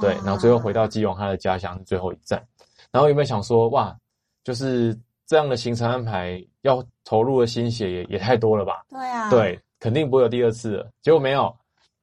[0.01, 2.43] 对，然后最后回到基隆他的家乡是最后一站。
[2.91, 3.95] 然后有没有想说，哇，
[4.43, 8.83] 就是这样的行程安排，要投入的心血也也太多了吧？
[8.89, 10.89] 对啊，对，肯定不会有第二次了。
[11.03, 11.55] 结果没有，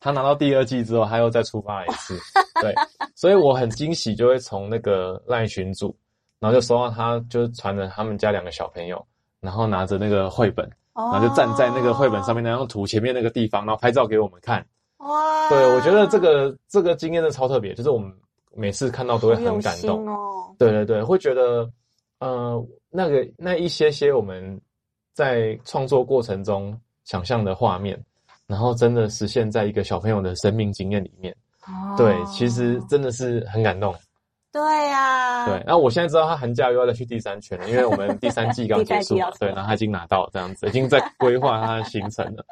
[0.03, 2.19] 他拿到第二季之后，他又再出发了一次，
[2.61, 2.75] 对，
[3.15, 5.97] 所以我很惊喜，就会从那个赖群组，
[6.41, 9.07] 然后就收到他就传着他们家两个小朋友，
[9.41, 10.69] 然后拿着那个绘本。
[10.95, 14.63] 然后就站在那个绘本上面那张图前面那个地方，然后拍照给我们看。
[14.99, 15.49] 哇！
[15.49, 18.13] 对，我觉得这个这个经验真的超特别，就是我们
[18.55, 20.07] 每次看到都会很感动。
[20.07, 20.55] 哦。
[20.59, 21.67] 对对对，会觉得
[22.19, 24.61] 呃，那个那一些些我们
[25.15, 27.99] 在创作过程中想象的画面，
[28.53, 31.35] 然后真的实现在一个小朋友的生命经验里面。
[31.67, 31.97] 哦。
[31.97, 33.95] 对，其实真的是很感动。
[34.53, 42.45] 对呀，对，然后我现在知道他寒假又要再去第三圈了，因为我们第三季刚 结束，对，然后他已经拿到这样子，已经在规划他的行程了，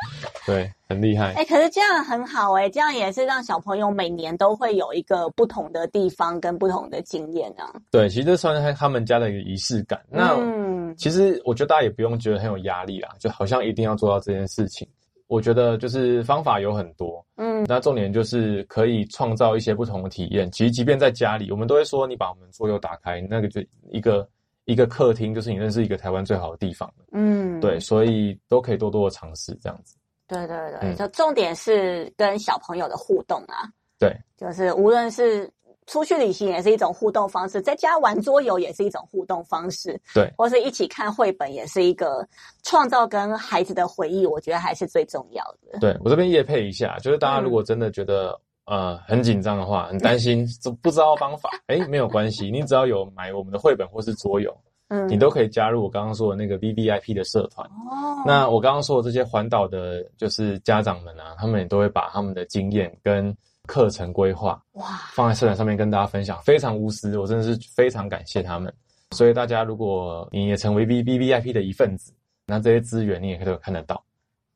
[0.47, 1.35] 对，很厉害。
[1.35, 7.71] 哎，可是这样很好哎，这样也是让小朋友每年都会有一个不同的地方跟不同的经验啊。
[7.91, 10.01] 对，其实这算是他们家的一个仪式感。
[10.09, 14.89] 那嗯，其实我觉得大家也不用觉得很有压力啦，就好像一定要做到这件事情。
[15.31, 20.51] 我觉得就是方法有很多，嗯，那重点就是可以创造一些不同的体验。
[20.51, 23.63] 其实即便在家里，我们都会说，你把我们桌游打开，那个就
[23.93, 24.29] 一个
[24.65, 26.93] 一个客厅，就是你认识一个台湾最好的地方。
[27.13, 29.97] 嗯，对，所以都可以多多的尝试这样子。
[30.27, 33.71] 对对对，嗯，就重点是跟小朋友的互动啊。
[34.01, 35.49] 对，就是无论是。
[35.91, 42.25] 出去旅行也是一种互动方式，在家玩桌游也是一种互动方式，对，或是一起看绘本也是一个
[42.63, 45.81] 创造跟孩子的回忆，我觉得还是最重要的。
[45.81, 50.47] 对，我这边也配一下，就是大家如果真的觉得、嗯、呃很紧张的话，很担心，
[50.81, 54.57] 不知道方法，诶 没有关系，你只要有买我们的绘本或是桌游，
[54.91, 57.67] 嗯，你都可以加入我刚刚说的那个 VVIP 的社团。
[57.67, 63.37] 哦，那我刚刚说的这些环岛的，就是家长们啊，他们也都会把他们的经验跟。
[63.71, 68.73] 课程规划哇，放在社团上面跟大家分享，非常无私，我真的是非常感谢他们。
[69.13, 72.13] 所以大家，如果你也成为 V V V I P 的一份子，
[72.47, 74.03] 那这些资源你也可以都看得到。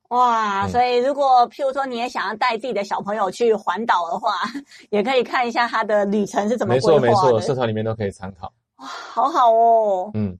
[0.08, 4.32] 哇，所以如果譬如说你也想要带自己的小朋友去环岛的话，
[4.90, 7.00] 也可以看一下他的旅程是怎么规划的。
[7.00, 8.52] 没错没错，社团里面都可以参考。
[8.78, 10.10] 哇，好好哦。
[10.14, 10.36] 嗯。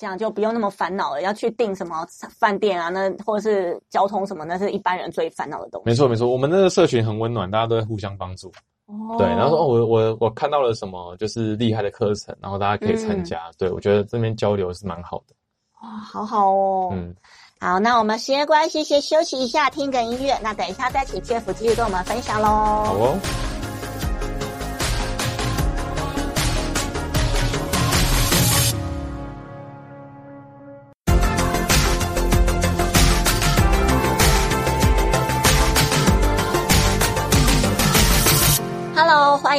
[0.00, 2.06] 这样就不用那么烦恼了，要去订什么
[2.38, 2.88] 饭店啊？
[2.88, 4.46] 那或者是交通什么？
[4.46, 5.84] 那是一般人最烦恼的东西。
[5.84, 8.50] 没错没错，我们那个社群很温暖，大家都会互相帮助。
[8.86, 13.48] 哦，对，然后说我我我看到了什么，就是厉害的课程，然后大家可以参加。
[13.48, 15.34] 嗯、对，我觉得这边交流是蛮好的。
[15.82, 16.88] 哇，好好哦。
[16.94, 17.14] 嗯，
[17.60, 20.34] 好，那我们时间关系，先休息一下，听个音乐。
[20.42, 22.46] 那等一下再请 Jeff 继续跟我们分享喽。
[22.48, 23.59] 好哦。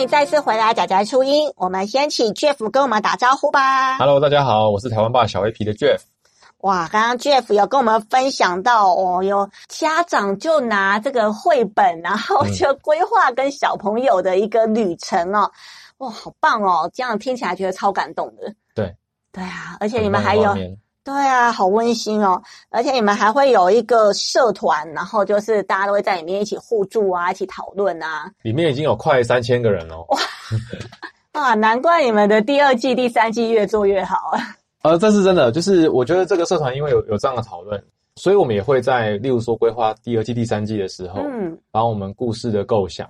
[0.01, 1.51] 迎再次回来，仔仔初音。
[1.55, 3.97] 我们先请 Jeff 跟我们打招呼吧。
[3.97, 5.99] Hello，大家好，我是台湾爸小黑皮的 Jeff。
[6.61, 15.51] 哇，刚刚 Jeff 有跟我们分享到哦，有家长就拿这个绘本，然后就规划跟小朋友的一个旅程哦。
[15.97, 16.89] 哇，好棒哦！
[16.93, 18.53] 这样听起来觉得超感动的。
[18.73, 18.95] 对，
[19.31, 20.55] 对啊，而且你们还有。
[21.03, 22.39] 对啊，好温馨哦！
[22.69, 28.31] 而且你们还会有一个社团，然后就是大家都会在里面一起互助啊，一起讨论啊。
[28.43, 30.05] 里面已经有快三千个人哦！
[30.09, 30.19] 哇
[31.41, 34.39] 啊，难怪你们的第二季、第三季越做越好啊！
[34.83, 37.83] 呃，这是真的，就是我觉得这个社团因为有有这样的讨论，
[38.17, 43.09] 所以我们也会在例如说规划第二季、第三季的时候，嗯，把我们故事的构想，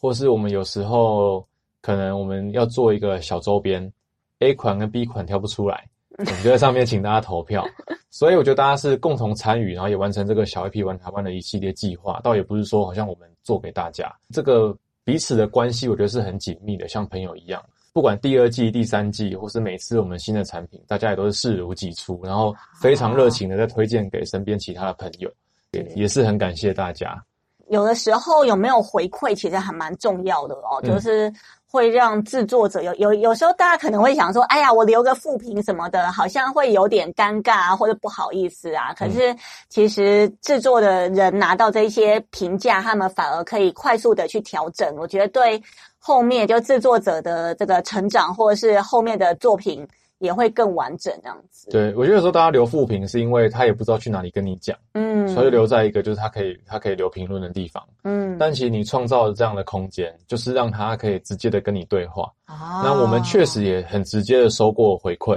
[0.00, 1.46] 或是我们有时候
[1.82, 3.92] 可能我们要做一个小周边
[4.40, 5.84] ，A 款跟 B 款挑不出来。
[6.18, 7.64] 我们就在上面请大家投票，
[8.10, 12.20] 所以我觉得大家是共同参与，然后也完成这个小 AP 玩台湾的一系列计划。
[12.22, 17.62] 倒也不是说好像我们做给大家，这个彼此的关系，我觉得是很紧密的，像朋友一样。
[17.94, 25.30] 不管第二季、第三季，或是每次我们新的产品，大家也都是视如己出，然后非常热情的在推荐给身边其他的朋友，
[25.72, 27.22] 也也是很感谢大家。
[27.68, 31.32] 有的时候有没有回馈，其实还蛮重要的哦，就是。
[31.72, 38.92] 嗯会让制作者有有有时候大家可能会想说，哎呀，我留个副评什么的，好像会有点尴尬啊，或者不好意思啊。
[38.92, 39.34] 可是
[39.70, 44.94] 其实制作的人拿到这些评价，他们反而可以快速的去调整。
[44.96, 45.62] 我觉得对
[45.98, 49.88] 后面就制作者的这个成长，或者是后面的作品。
[50.22, 51.68] 也会更完整这样子。
[51.68, 58.38] 对，我觉得有时候大家留负评，是因为他也不知道去哪里跟你讲，嗯，所以留在一个就是他可以他可以留评论的地方，嗯。
[58.38, 62.32] 但其实你创造的这样的空间，就是让他可以直接的跟你对话。
[62.44, 65.36] 啊，那我们确实也很直接的收过回馈，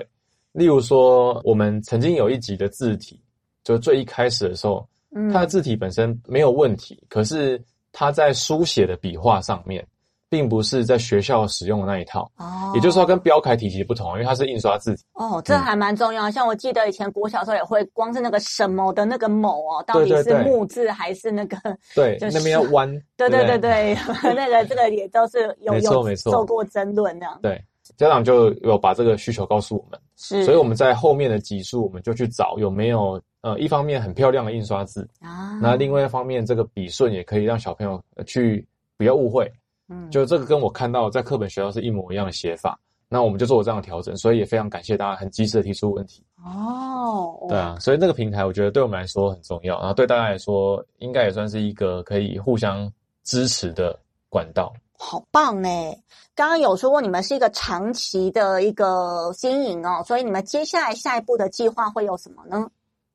[0.52, 3.19] 例如说，我们曾经有一集的字体，
[3.63, 7.60] 就最一开始的时候，嗯，它的字体本身没有问题，可是
[7.91, 9.84] 他在书写的笔画上面。
[10.29, 16.29] 并不是在学校使用的那一套哦，也就是说跟标楷体系不同，因为它是印刷字体哦，这还蛮重要。
[16.29, 21.57] 嗯、像我记得以前国小时候也会，光是那个什么的那个某哦，到底是木字还是那个
[21.95, 23.97] 对，就是、那边要弯， 对对对对，
[24.33, 27.27] 那个这个也都是有没错没错受过争论的。
[27.41, 27.63] 对，
[27.95, 39.51] 家长就有把这个需求告诉我们，是，所以我们在后面的集数，我们就去找有没有呃，一方面很漂亮的印刷字啊，那另外一方面这个笔顺也可以让小朋友去不要误会。
[39.89, 46.24] 嗯，就这个跟我看到在课本学到是一模一样的写法，那我们就做了这样的调整，所以也非常感谢大家很及时的提出问题。
[46.43, 52.91] 哦，对啊，所以那个平台我觉得对我们来说很重要，然后对大家来说应该也算是一个可以互相
[53.24, 53.98] 支持的
[54.30, 54.74] 管道。
[54.98, 56.02] 好棒欸！
[56.34, 62.69] 刚刚有说过你们是一个长期的一个经营哦，所以你们接下来下一步的计划会有什么呢？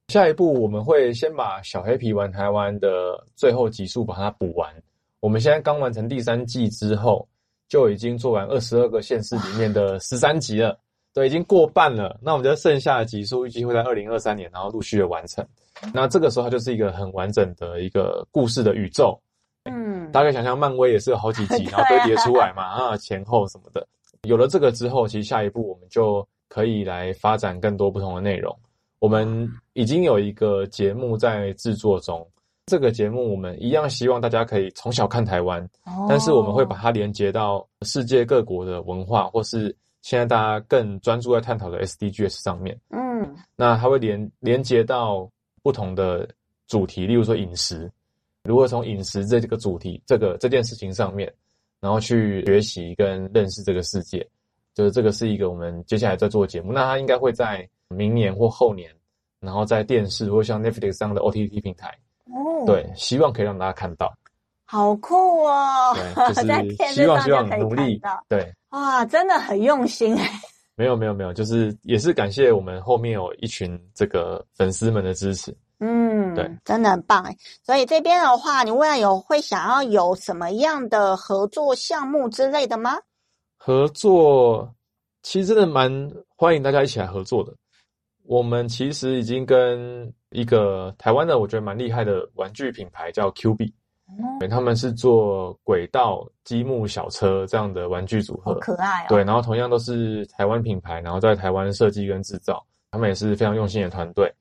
[0.08, 4.70] 下一步我们会先把小黑皮玩台湾的最后集数把它补完。
[5.20, 7.28] 我们现在刚完成第三季之后，
[7.68, 10.78] 就已经做完二十二个县市里面的十三集了，
[11.12, 12.18] 对，已经过半了。
[12.22, 15.46] 那我们就剩下的集数预计会在二零二三年，然后陆续的完成。
[15.92, 19.20] 那这个时候它就是一个很完整的一个故事的宇宙。
[19.64, 23.86] 嗯，大家可以想象，漫威也是有好几集， 然后堆叠出来嘛，啊，前后什么的。
[24.22, 28.58] 有了这个之后，其实下一步我们就可以来发展更多不同的内容。
[28.98, 32.26] 我们已经有一个节目在制作中。
[32.70, 42.78] 这个节目我们一样希望大家可以从小看台湾，哦，但是我们会把它连接到世界各国的文化，或是现在大家更专注在探讨的 SDGs 上面。
[42.90, 45.28] 嗯，那它会连连接到
[45.64, 46.28] 不同的
[46.68, 47.90] 主题，例如说饮食，
[48.44, 51.28] 如何从饮食这个主题这个这件事情上面，
[51.80, 54.24] 然后去学习跟认识这个世界，
[54.74, 56.72] 就是这个是一个我们接下来在做的节目。
[56.72, 58.94] 那它应该会在明年或后年，
[59.40, 61.92] 然后在电视或像 Netflix 上的 OTT 平台。
[62.32, 64.12] 哦，对，希望可以让大家看到，
[64.64, 65.94] 好酷哦！
[65.94, 70.30] 对，就是 希望希望努力，对，哇，真的很用心哎。
[70.76, 77.36] 没有没有没有，就是也是感谢我们后面有一群这个粉丝们的支持，嗯，对，真的很棒哎。
[77.62, 82.96] 所以这边的话，你未来有会想要有什么样的合作项目之类的吗？
[83.58, 84.74] 合作
[85.22, 87.52] 其实真的蛮欢迎大家一起来合作的。
[88.30, 93.72] 我们其实已经跟一个台湾的我觉得蛮厉害的玩具品牌叫 QB，
[94.38, 99.06] 对，他们是做轨道积木小车这样的玩具组合，好可爱哦。
[99.08, 104.32] 对，然后同样都是台湾品牌，然后在台湾设计跟制造，他们也是非常用心的团队。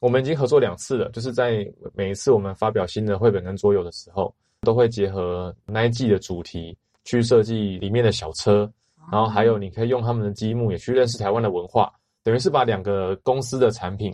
[0.00, 8.68] 我们已经合作两次了，就是在每一次我们发表新的绘本跟桌游的时候，都会结合那一季的主题去设计里面的小车，
[9.12, 11.92] 然后还有你可以用他们的积木也去认识台湾的文化。
[12.26, 14.12] 等于是把两个公司的产品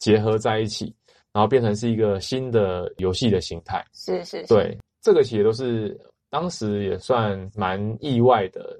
[0.00, 0.92] 结合在一起，
[1.32, 3.86] 然后变成是一个新的游戏的形态。
[3.92, 5.96] 是是是，对，这个其实都是
[6.28, 8.76] 当时也算蛮意外的，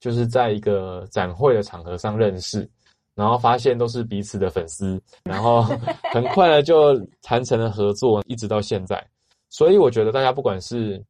[0.00, 2.68] 就是在一个展会的场合上认识，
[3.14, 5.62] 然后发现都是彼此的粉丝，然后
[6.12, 9.02] 很快的就谈成了合作，一直到现在。
[9.48, 11.02] 所以我觉得大家不管是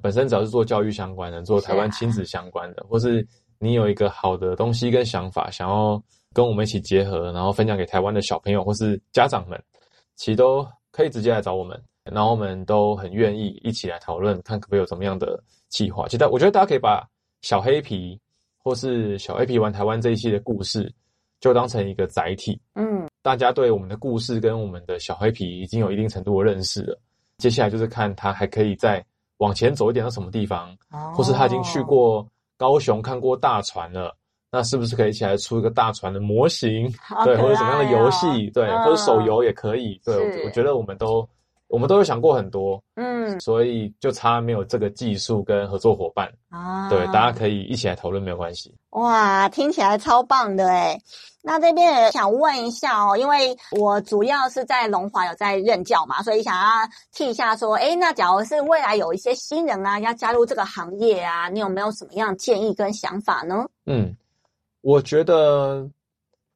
[0.00, 3.26] 本身只要是做教育相关的，做台湾亲子相关的，或是
[3.58, 6.00] 你有一个好的东西跟想法，想要
[6.32, 9.62] 跟我们一起结合，然后分享给台湾的小朋友或是家长们，
[10.16, 11.80] 其实都可以直接来找我们。
[12.10, 16.08] 然后我们都很愿意一起来讨论，看可不可以有什么样的计划。
[16.08, 17.06] 其实我觉得大家可以把
[17.42, 18.18] 小黑皮
[18.58, 20.92] 或是小黑皮玩台湾这一系列故事，
[21.40, 22.60] 就当成一个载体。
[22.74, 27.00] 嗯，大家对我们的故事跟我们的小黑皮已经有一定程度的认识了。
[27.38, 29.04] 接下来就是看他还可以再
[29.36, 32.26] 往前走一点到什么地方，哦、或是他已经去过
[32.56, 34.16] 高雄看过大船了，
[34.52, 36.86] 那是不是可以一起来出一个大船的模型？
[37.10, 38.50] 哦、对，或者什么样的游戏？
[38.50, 40.00] 对，嗯、或者手游也可以。
[40.04, 41.28] 对，我觉得我们都。
[41.68, 46.86] 我们都有想过很多，嗯，所以就差没有这个技术跟合作伙伴啊。
[46.90, 48.76] 对，大家可以一起来讨论，没有关系。
[48.90, 51.00] 哇，听起来超棒的哎。
[51.42, 56.68] 那这边也想问一下哦，因为我主要是在龙华有在任教嘛，所以想要
[57.10, 63.64] 替一下说，哎，那假如是未来有一些新人啊要加入这个行业啊，你有没有什么样建议跟想法呢？
[63.86, 64.14] 嗯，
[64.82, 65.88] 我觉得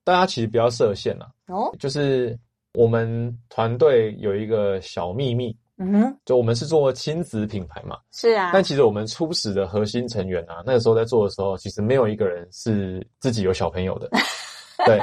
[0.04, 2.38] 大家其实不要设限了哦，就是。
[2.78, 8.50] 我们团队有一个小秘密，嗯哼，就我们是做亲子品牌嘛，是啊。
[8.52, 14.10] 但其实我们初始的核心成员啊，那个时候在做的时候，其实没有一个人是自己有小朋友的，
[14.84, 15.00] 对。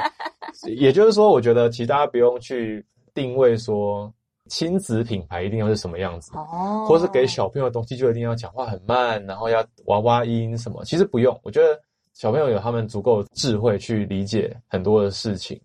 [0.76, 4.08] 也就是说，我觉得其实大家不用去定位说
[4.48, 11.36] 亲子品牌一定要是什么样子，哦，或是给小朋友的东西就一定要讲话很慢，然后要娃娃音什么，其实不用。
[11.42, 11.76] 我觉得
[12.14, 15.60] 小朋友有他们足够智慧去理解很多的事情。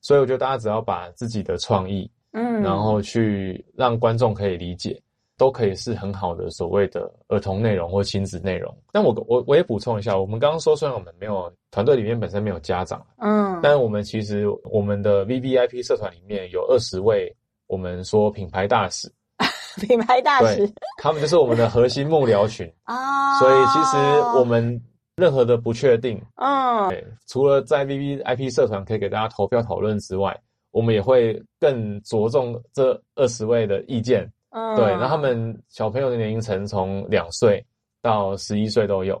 [0.00, 4.96] 所以我觉得大家只要把自己的创意，嗯，然后去让观众可以理解，
[5.36, 8.72] 都可以是很好的所谓的儿童内容或亲子内容。
[8.92, 17.34] 但我我我也补充一下，我们刚刚说虽然我们没有团队里面本身没有家长，嗯，但我们其实我们的 VVIP 社团里面有二十位
[17.66, 19.12] 我们说品牌大使，
[19.82, 23.36] 品牌大使，他们就是我们的核心幕僚群啊。
[23.40, 23.96] 所以其实
[24.38, 24.80] 我们。
[25.18, 30.38] 任何的不确定，嗯，对，除了在 VVIP 社团可以给大家投票讨论之外，
[30.70, 37.64] 我们也会更着重这二十位的意见，嗯，对，那他们小朋友的年龄层从两岁
[38.00, 39.20] 到十一岁都有，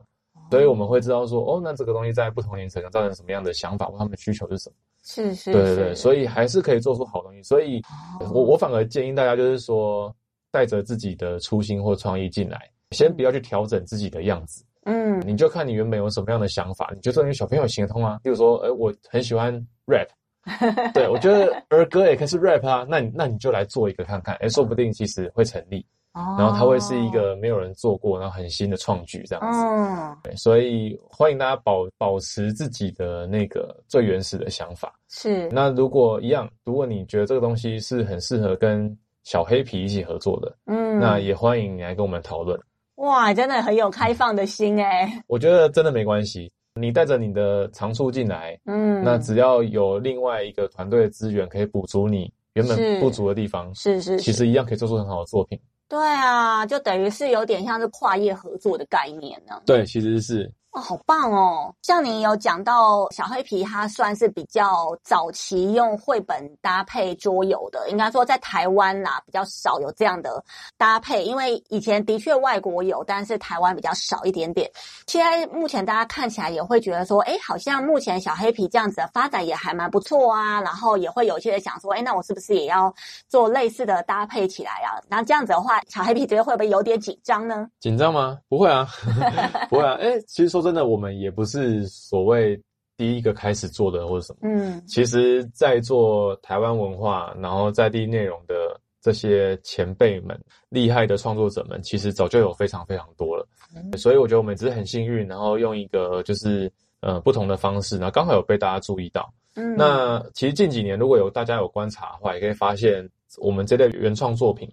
[0.52, 4.76] 所以我们会知道说，哦，那这个东西在不同年龄层造成什么样的想法，或他们的需求是什么？
[5.02, 7.42] 是是，对对对，所以还是可以做出好东西。
[7.42, 7.82] 所以
[8.20, 10.14] 我我反而建议大家就是说，
[10.52, 14.64] 带着自己的初心或创意进来，先不要去调整自己的样子。
[14.90, 18.18] 嗯，你就看你原本有什么样的想法，你觉得你小朋友行得通啊？
[18.22, 19.54] 比如说，哎，我很喜欢
[19.86, 20.08] rap，
[20.94, 25.84] 对，我觉得儿歌也可以是 rap 啊，那你那你就来做一个看看，哎，说不定其实会成立，
[26.14, 29.58] 哦，然后它会是一个没有人做过，然后很新的创举这样子。
[29.60, 34.90] 嗯，对，所以欢迎大家保保持自己的那个最原始的想法。
[35.10, 42.58] 是，那如果一样，如果你觉得这个东西是很适合跟小黑皮一起合作的，嗯，那也欢迎你来跟我们讨论。
[42.98, 45.10] 哇，真的很有开放的心诶。
[45.26, 55.58] 我觉得真的没关系，你带着你的长处进来，嗯，那只要有另外一个团队的资源可以补足你原本不足的地方，是是，是，其实一样可以做出很好的作品。
[55.88, 59.62] 对啊，就等于是有点像是跨业合作的概念呢。
[59.64, 60.52] 对，其实是。
[60.72, 61.74] 哦，好棒哦！
[61.82, 70.44] 像你有讲到小黑皮，它算是比较早期用绘本搭配桌游的，应该说在台湾啦比较少有这样的
[70.76, 74.70] 搭配，因为以前的确外国有，但是台湾比较少一点点。
[75.06, 82.94] 现在目前大家看起来也会觉得说，诶，好像目前小黑皮这样子的发展也还蛮不错啊，然后也会有一些人想说，诶，那我是不是也要
[83.26, 85.00] 做类似的搭配起来啊？
[85.08, 87.66] 然后这样子的话，小黑皮觉得会不会有点紧张呢？
[87.80, 88.36] 紧张吗？
[88.50, 88.86] 不会啊，
[89.70, 89.94] 不会啊。
[89.94, 90.57] 诶，其实说。
[90.60, 92.60] 说真的，我们也不是所谓
[92.96, 94.38] 第一个开始做的或者什么。
[94.42, 98.54] 嗯，其实，在做台湾文化，然后在地内容的
[99.00, 100.38] 这些前辈们、
[100.68, 103.46] 厉害的创作者们，其实早就有非常非常多了。
[103.74, 109.32] 嗯，所以我觉得我们只是很幸运，然后用一个就是呃不同的方式，然后刚好有被大家注意到。
[109.54, 114.68] 嗯，那其实近几年如果有大家有观察的话，也可以发现我们这类原创作品，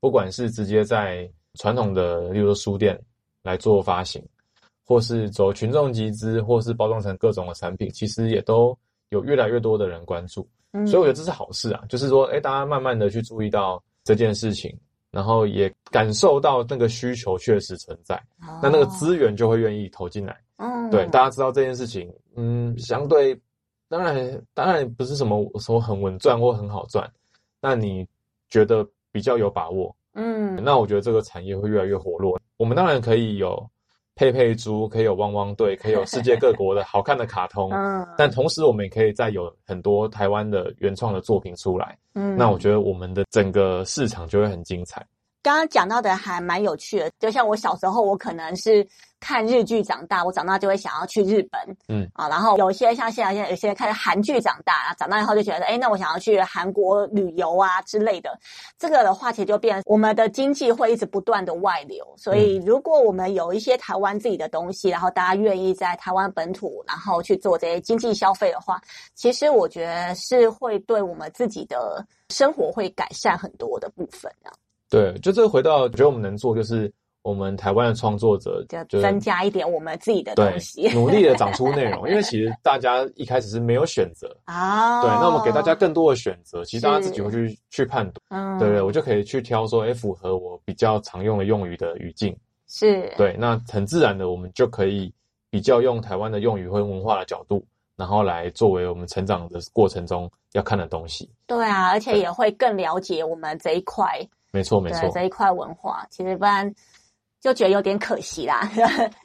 [0.00, 3.00] 不管是直接在传统的，例如说书店
[3.42, 4.20] 来做发行。
[4.90, 8.76] 或是走群众集资，或是包装成各种的产品，其实也都
[9.10, 11.84] 有越来越多的人关注，嗯，所以我觉得这是好事啊。
[11.88, 14.76] 就是说，哎，大家慢慢的去注意到这件事情，
[15.12, 20.36] 然后也感受到那个需求确实存在，哦，那那个资源就会愿意投进来。
[20.56, 23.40] 嗯，对，大家知道这件事情，嗯，相对
[23.88, 27.08] 当然当然不是什么什么很稳赚或很好赚，
[27.60, 28.04] 那你
[28.48, 29.94] 觉得比较有把握？
[30.14, 32.40] 嗯，那我觉得这个产业会越来越活络。
[32.56, 33.70] 我们当然可以有
[34.14, 45.04] 佩佩猪，可以有汪汪队， 可以有世界各国的好看的卡通，嗯，但同时我们也可以再有很多台湾的原创的作品出来，嗯，那我觉得我们的整个市场就会很精彩。
[45.42, 48.86] 刚刚讲到的还蛮有趣的，就像我小时候，我可能是
[49.18, 58.38] 看日剧长大，我长大就会想要去日本，嗯啊，然后有一些像现在现在有些人看韩剧长大，长大以后就觉得，哎，那我想要去韩国旅游啊之类的。
[58.78, 68.78] 这个的话，其实就变我们的经济会一直不断的外流，所以如果我们有一些台湾自己的东西，然后大家愿意在台湾本土，然后去做这些经济消费的话，
[69.14, 74.52] 其实我觉得是会对我们自己的生活会改善很多的部分啊。
[74.90, 82.08] 对，就这个回到，我觉得我们能做就是我们台湾的创作者就增加一点我们自己的东西，努力的长出内容。
[82.08, 92.36] 因为其实大家一开始是没有选择啊， 对，那我们给大家更多的选择，其实大家自己会去去判断，嗯，对对，我就可以去挑说，哎，符合我比较常用的用语的语境，
[92.66, 95.12] 是对，那很自然的，我们就可以
[95.50, 97.64] 比较用台湾的用语和文化的角度，
[97.96, 101.30] 然后来作为我们成长的过程中要看的东西。
[101.46, 104.06] 对啊，而且也会更了解我们这一块。
[104.52, 106.72] 没错，没错，这一块文化其实不然
[107.40, 108.68] 就觉得有点可惜啦。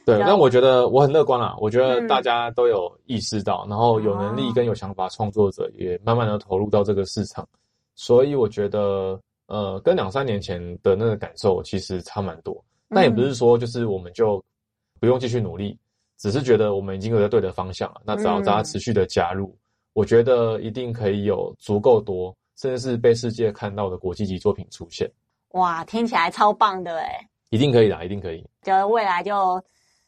[0.06, 1.56] 对， 但我觉得我很乐观啦。
[1.60, 7.48] 我觉得大家都有意识到，嗯、然后有能力跟有想法创作者也慢慢的投入到这个市场，
[7.96, 12.64] 所以我觉得呃，跟两三年前的那个感受其实差蛮多。
[12.90, 14.42] 但也不是说就是我们就
[15.00, 15.80] 不用继续努力，嗯、
[16.18, 18.02] 只是觉得我们已经有在对的方向了。
[18.06, 19.60] 那只要大家持续的加入，嗯、
[19.94, 22.34] 我觉得一定可以有足够多。
[22.56, 25.10] 甚至是被世界看到的国际级作品出现，
[25.52, 27.08] 哇，听起来超棒的诶！
[27.50, 28.46] 一定可以的，一定可以。
[28.64, 29.62] 就未来就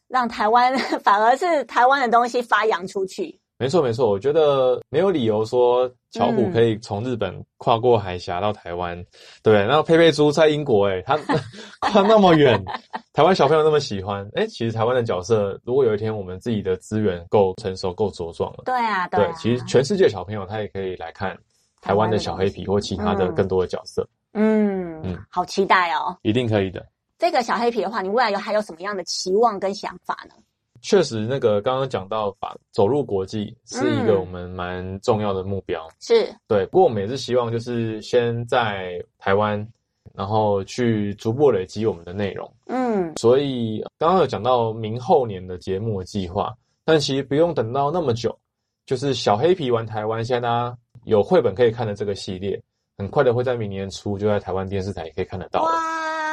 [0.08, 3.38] 让台湾 反而是台湾的东西发扬出去。
[3.60, 9.06] 没错没错，我觉得没有理由说巧虎可以从日本跨过海峡到台湾，嗯、
[9.42, 11.16] 对，然后佩佩猪在英国，诶，他
[11.80, 12.62] 跨那么远，
[13.12, 21.36] 台湾小朋友那么喜欢，诶，其实台湾的角色，如果有一天我们自己的资源够成熟、够茁壮了，对啊，对啊，对，其实全世界小朋友他也可以来看。
[21.88, 26.14] 台湾的小黑皮或其他的更多的角色，嗯嗯，好期待哦！
[26.20, 26.86] 一定可以的。
[27.16, 30.34] 这个小黑皮的话，你未来有还有什么样的期望跟想法呢？
[30.82, 35.88] 确实，那个刚刚讲到，把走入国际是一个我们蛮重要的目标。
[35.98, 39.66] 是对，不过我们也是希望就是先在台湾，
[40.12, 42.52] 然后去逐步累积我们的内容。
[42.66, 48.38] 嗯，所以刚刚有讲到明后年的节目的计划，但其实不用等到那么久，
[48.84, 50.78] 就是小黑皮玩台湾，现在大家。
[51.08, 52.60] 有绘本可以看的这个系列，
[52.98, 55.66] 很快的会在明年初就在台湾电视台也可以看得到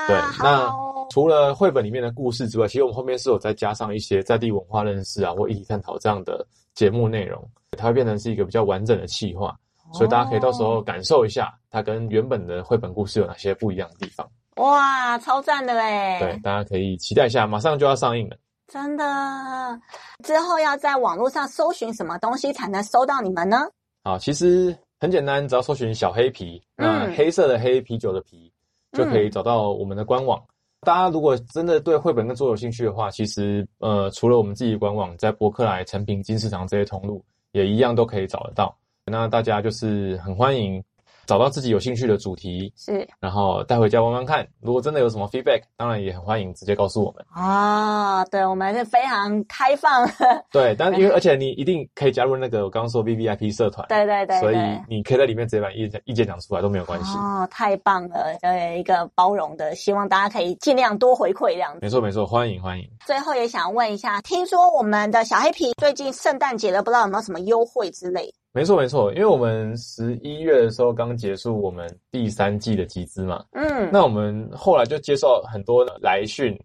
[0.08, 0.70] 对，那
[1.10, 7.42] 除了绘本里面的故事之外，其实我们后面是有再加上一些在地文化认识啊或议题探讨这样的节目内容，
[7.78, 14.30] 它会变成是一个比较完整的企划，哦、所以大家可以到时候感受一下它跟原本的绘本故事有哪些不一样的地方。
[14.58, 16.20] 哇，超赞的嘞！
[16.20, 18.38] 对，大家可以期待一下，马上就要上映了。
[18.68, 19.80] 真的，
[20.24, 23.68] 之后要在网络上搜寻什么东西才能搜到你们呢？
[24.06, 28.52] 好，其实很简单，只要搜寻小黑皮，那黑色的黑，啤酒的啤，
[28.92, 30.38] 就可以找到我们的官网。
[30.38, 30.46] 嗯、
[30.82, 38.78] 大家如果真的对绘本跟桌游有兴趣的话，其实呃，除了我们自己的官网，在博客来、诚品、金市场这些通路，也一样都可以找得到。
[39.06, 40.84] 那大家就是很欢迎。
[41.26, 44.48] 找到自己有兴趣的主题是，然后带回家玩玩看。
[44.62, 47.26] 如果真的有什么 feedback，当然也很欢迎直接告诉我们。
[47.32, 50.08] 啊、哦，对，我们是非常开放。
[50.52, 53.86] 对，但 因为而且你一定可以加入那个我刚刚说 VVIP 社团。
[53.88, 54.40] 对对对，对。
[54.40, 54.58] 所以
[54.88, 57.18] 你可以在里面直接把意见意见讲出来都没有关系。
[57.18, 61.80] 哦，太棒了，就有一个包容的，希望大家可以尽量多回馈这样子。
[61.82, 62.88] 没错没错，欢迎欢迎。
[63.06, 68.34] 最后也想问一下，听说我们的小黑皮最近圣诞节了，不知道有没有什么优惠之类？
[68.56, 76.58] 没错没错，因为我们十一月的时候刚结束我们第三季的集资嘛，嗯，那我们后来就接受很多来讯，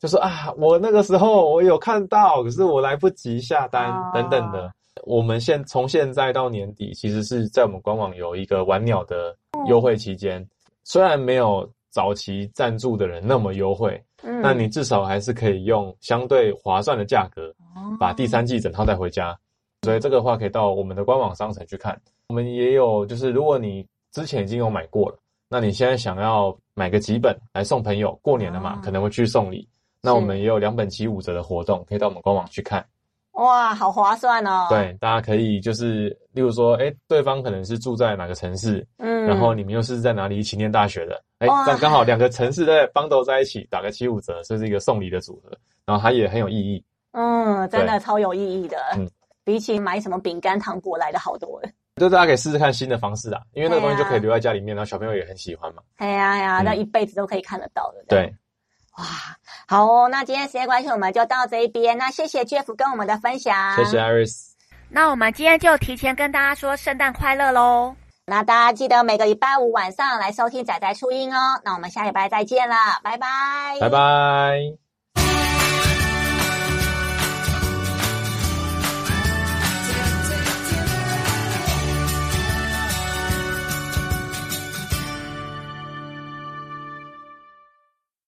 [0.00, 4.68] 就说啊，我那个时候我有看到，可是我来不及下单等等的。
[5.04, 9.32] 我们现从现在到年底，其实是在我们官网有一个玩鸟的
[9.68, 10.44] 优惠期间，
[10.82, 17.54] 虽然没有早期赞助的人那么优惠，嗯，那你至少还是可以用相对划算的价格，
[17.96, 19.38] 把第三季整套带回家。
[19.82, 21.98] 所以这个的话可以到我们的官网商城去看。
[22.28, 25.18] 我们也有，就是如果你之前已经有买过了，
[25.48, 29.66] 那你现在想要买个几本来送朋友，过年了嘛，可能会去送礼。
[30.02, 32.84] 那我们也有两本七五折的活动，可以到我们官网去看。
[33.32, 34.66] 哇，好划算哦！
[34.68, 45.56] 对，大家可以就是，例如说，诶，对方可能是住在哪个城市，嗯，然后你们又是在哪里一起念大学的，诶，但刚好两个城市在 bundle 在一起，打个七五折，这是一个送礼的组合，
[45.86, 46.84] 然后它也很有意义。
[47.12, 48.76] 嗯，真的超有意义的。
[48.96, 49.08] 嗯。
[49.48, 55.82] 比起买什么饼干糖果来的好多了，就大家可以试试看新的方式啊，因为那个东西就可以留在家里面，然后小朋友也很喜欢嘛。
[55.96, 58.04] 哎呀呀，那一辈子都可以看得到的。
[58.06, 58.26] 对，
[58.98, 59.04] 哇，
[59.66, 61.96] 好哦，那今天时间关系，我们就到这一边。
[61.96, 64.50] 那谢谢 Jeff 跟我们的分享，谢谢 Iris。
[64.90, 67.96] 那我们今天就提前跟大家说圣诞快乐喽！
[68.26, 71.58] 那大家记得每个礼拜五晚上来收听仔仔初音哦。
[71.64, 74.87] 那我们下礼拜再见了，拜拜，拜拜。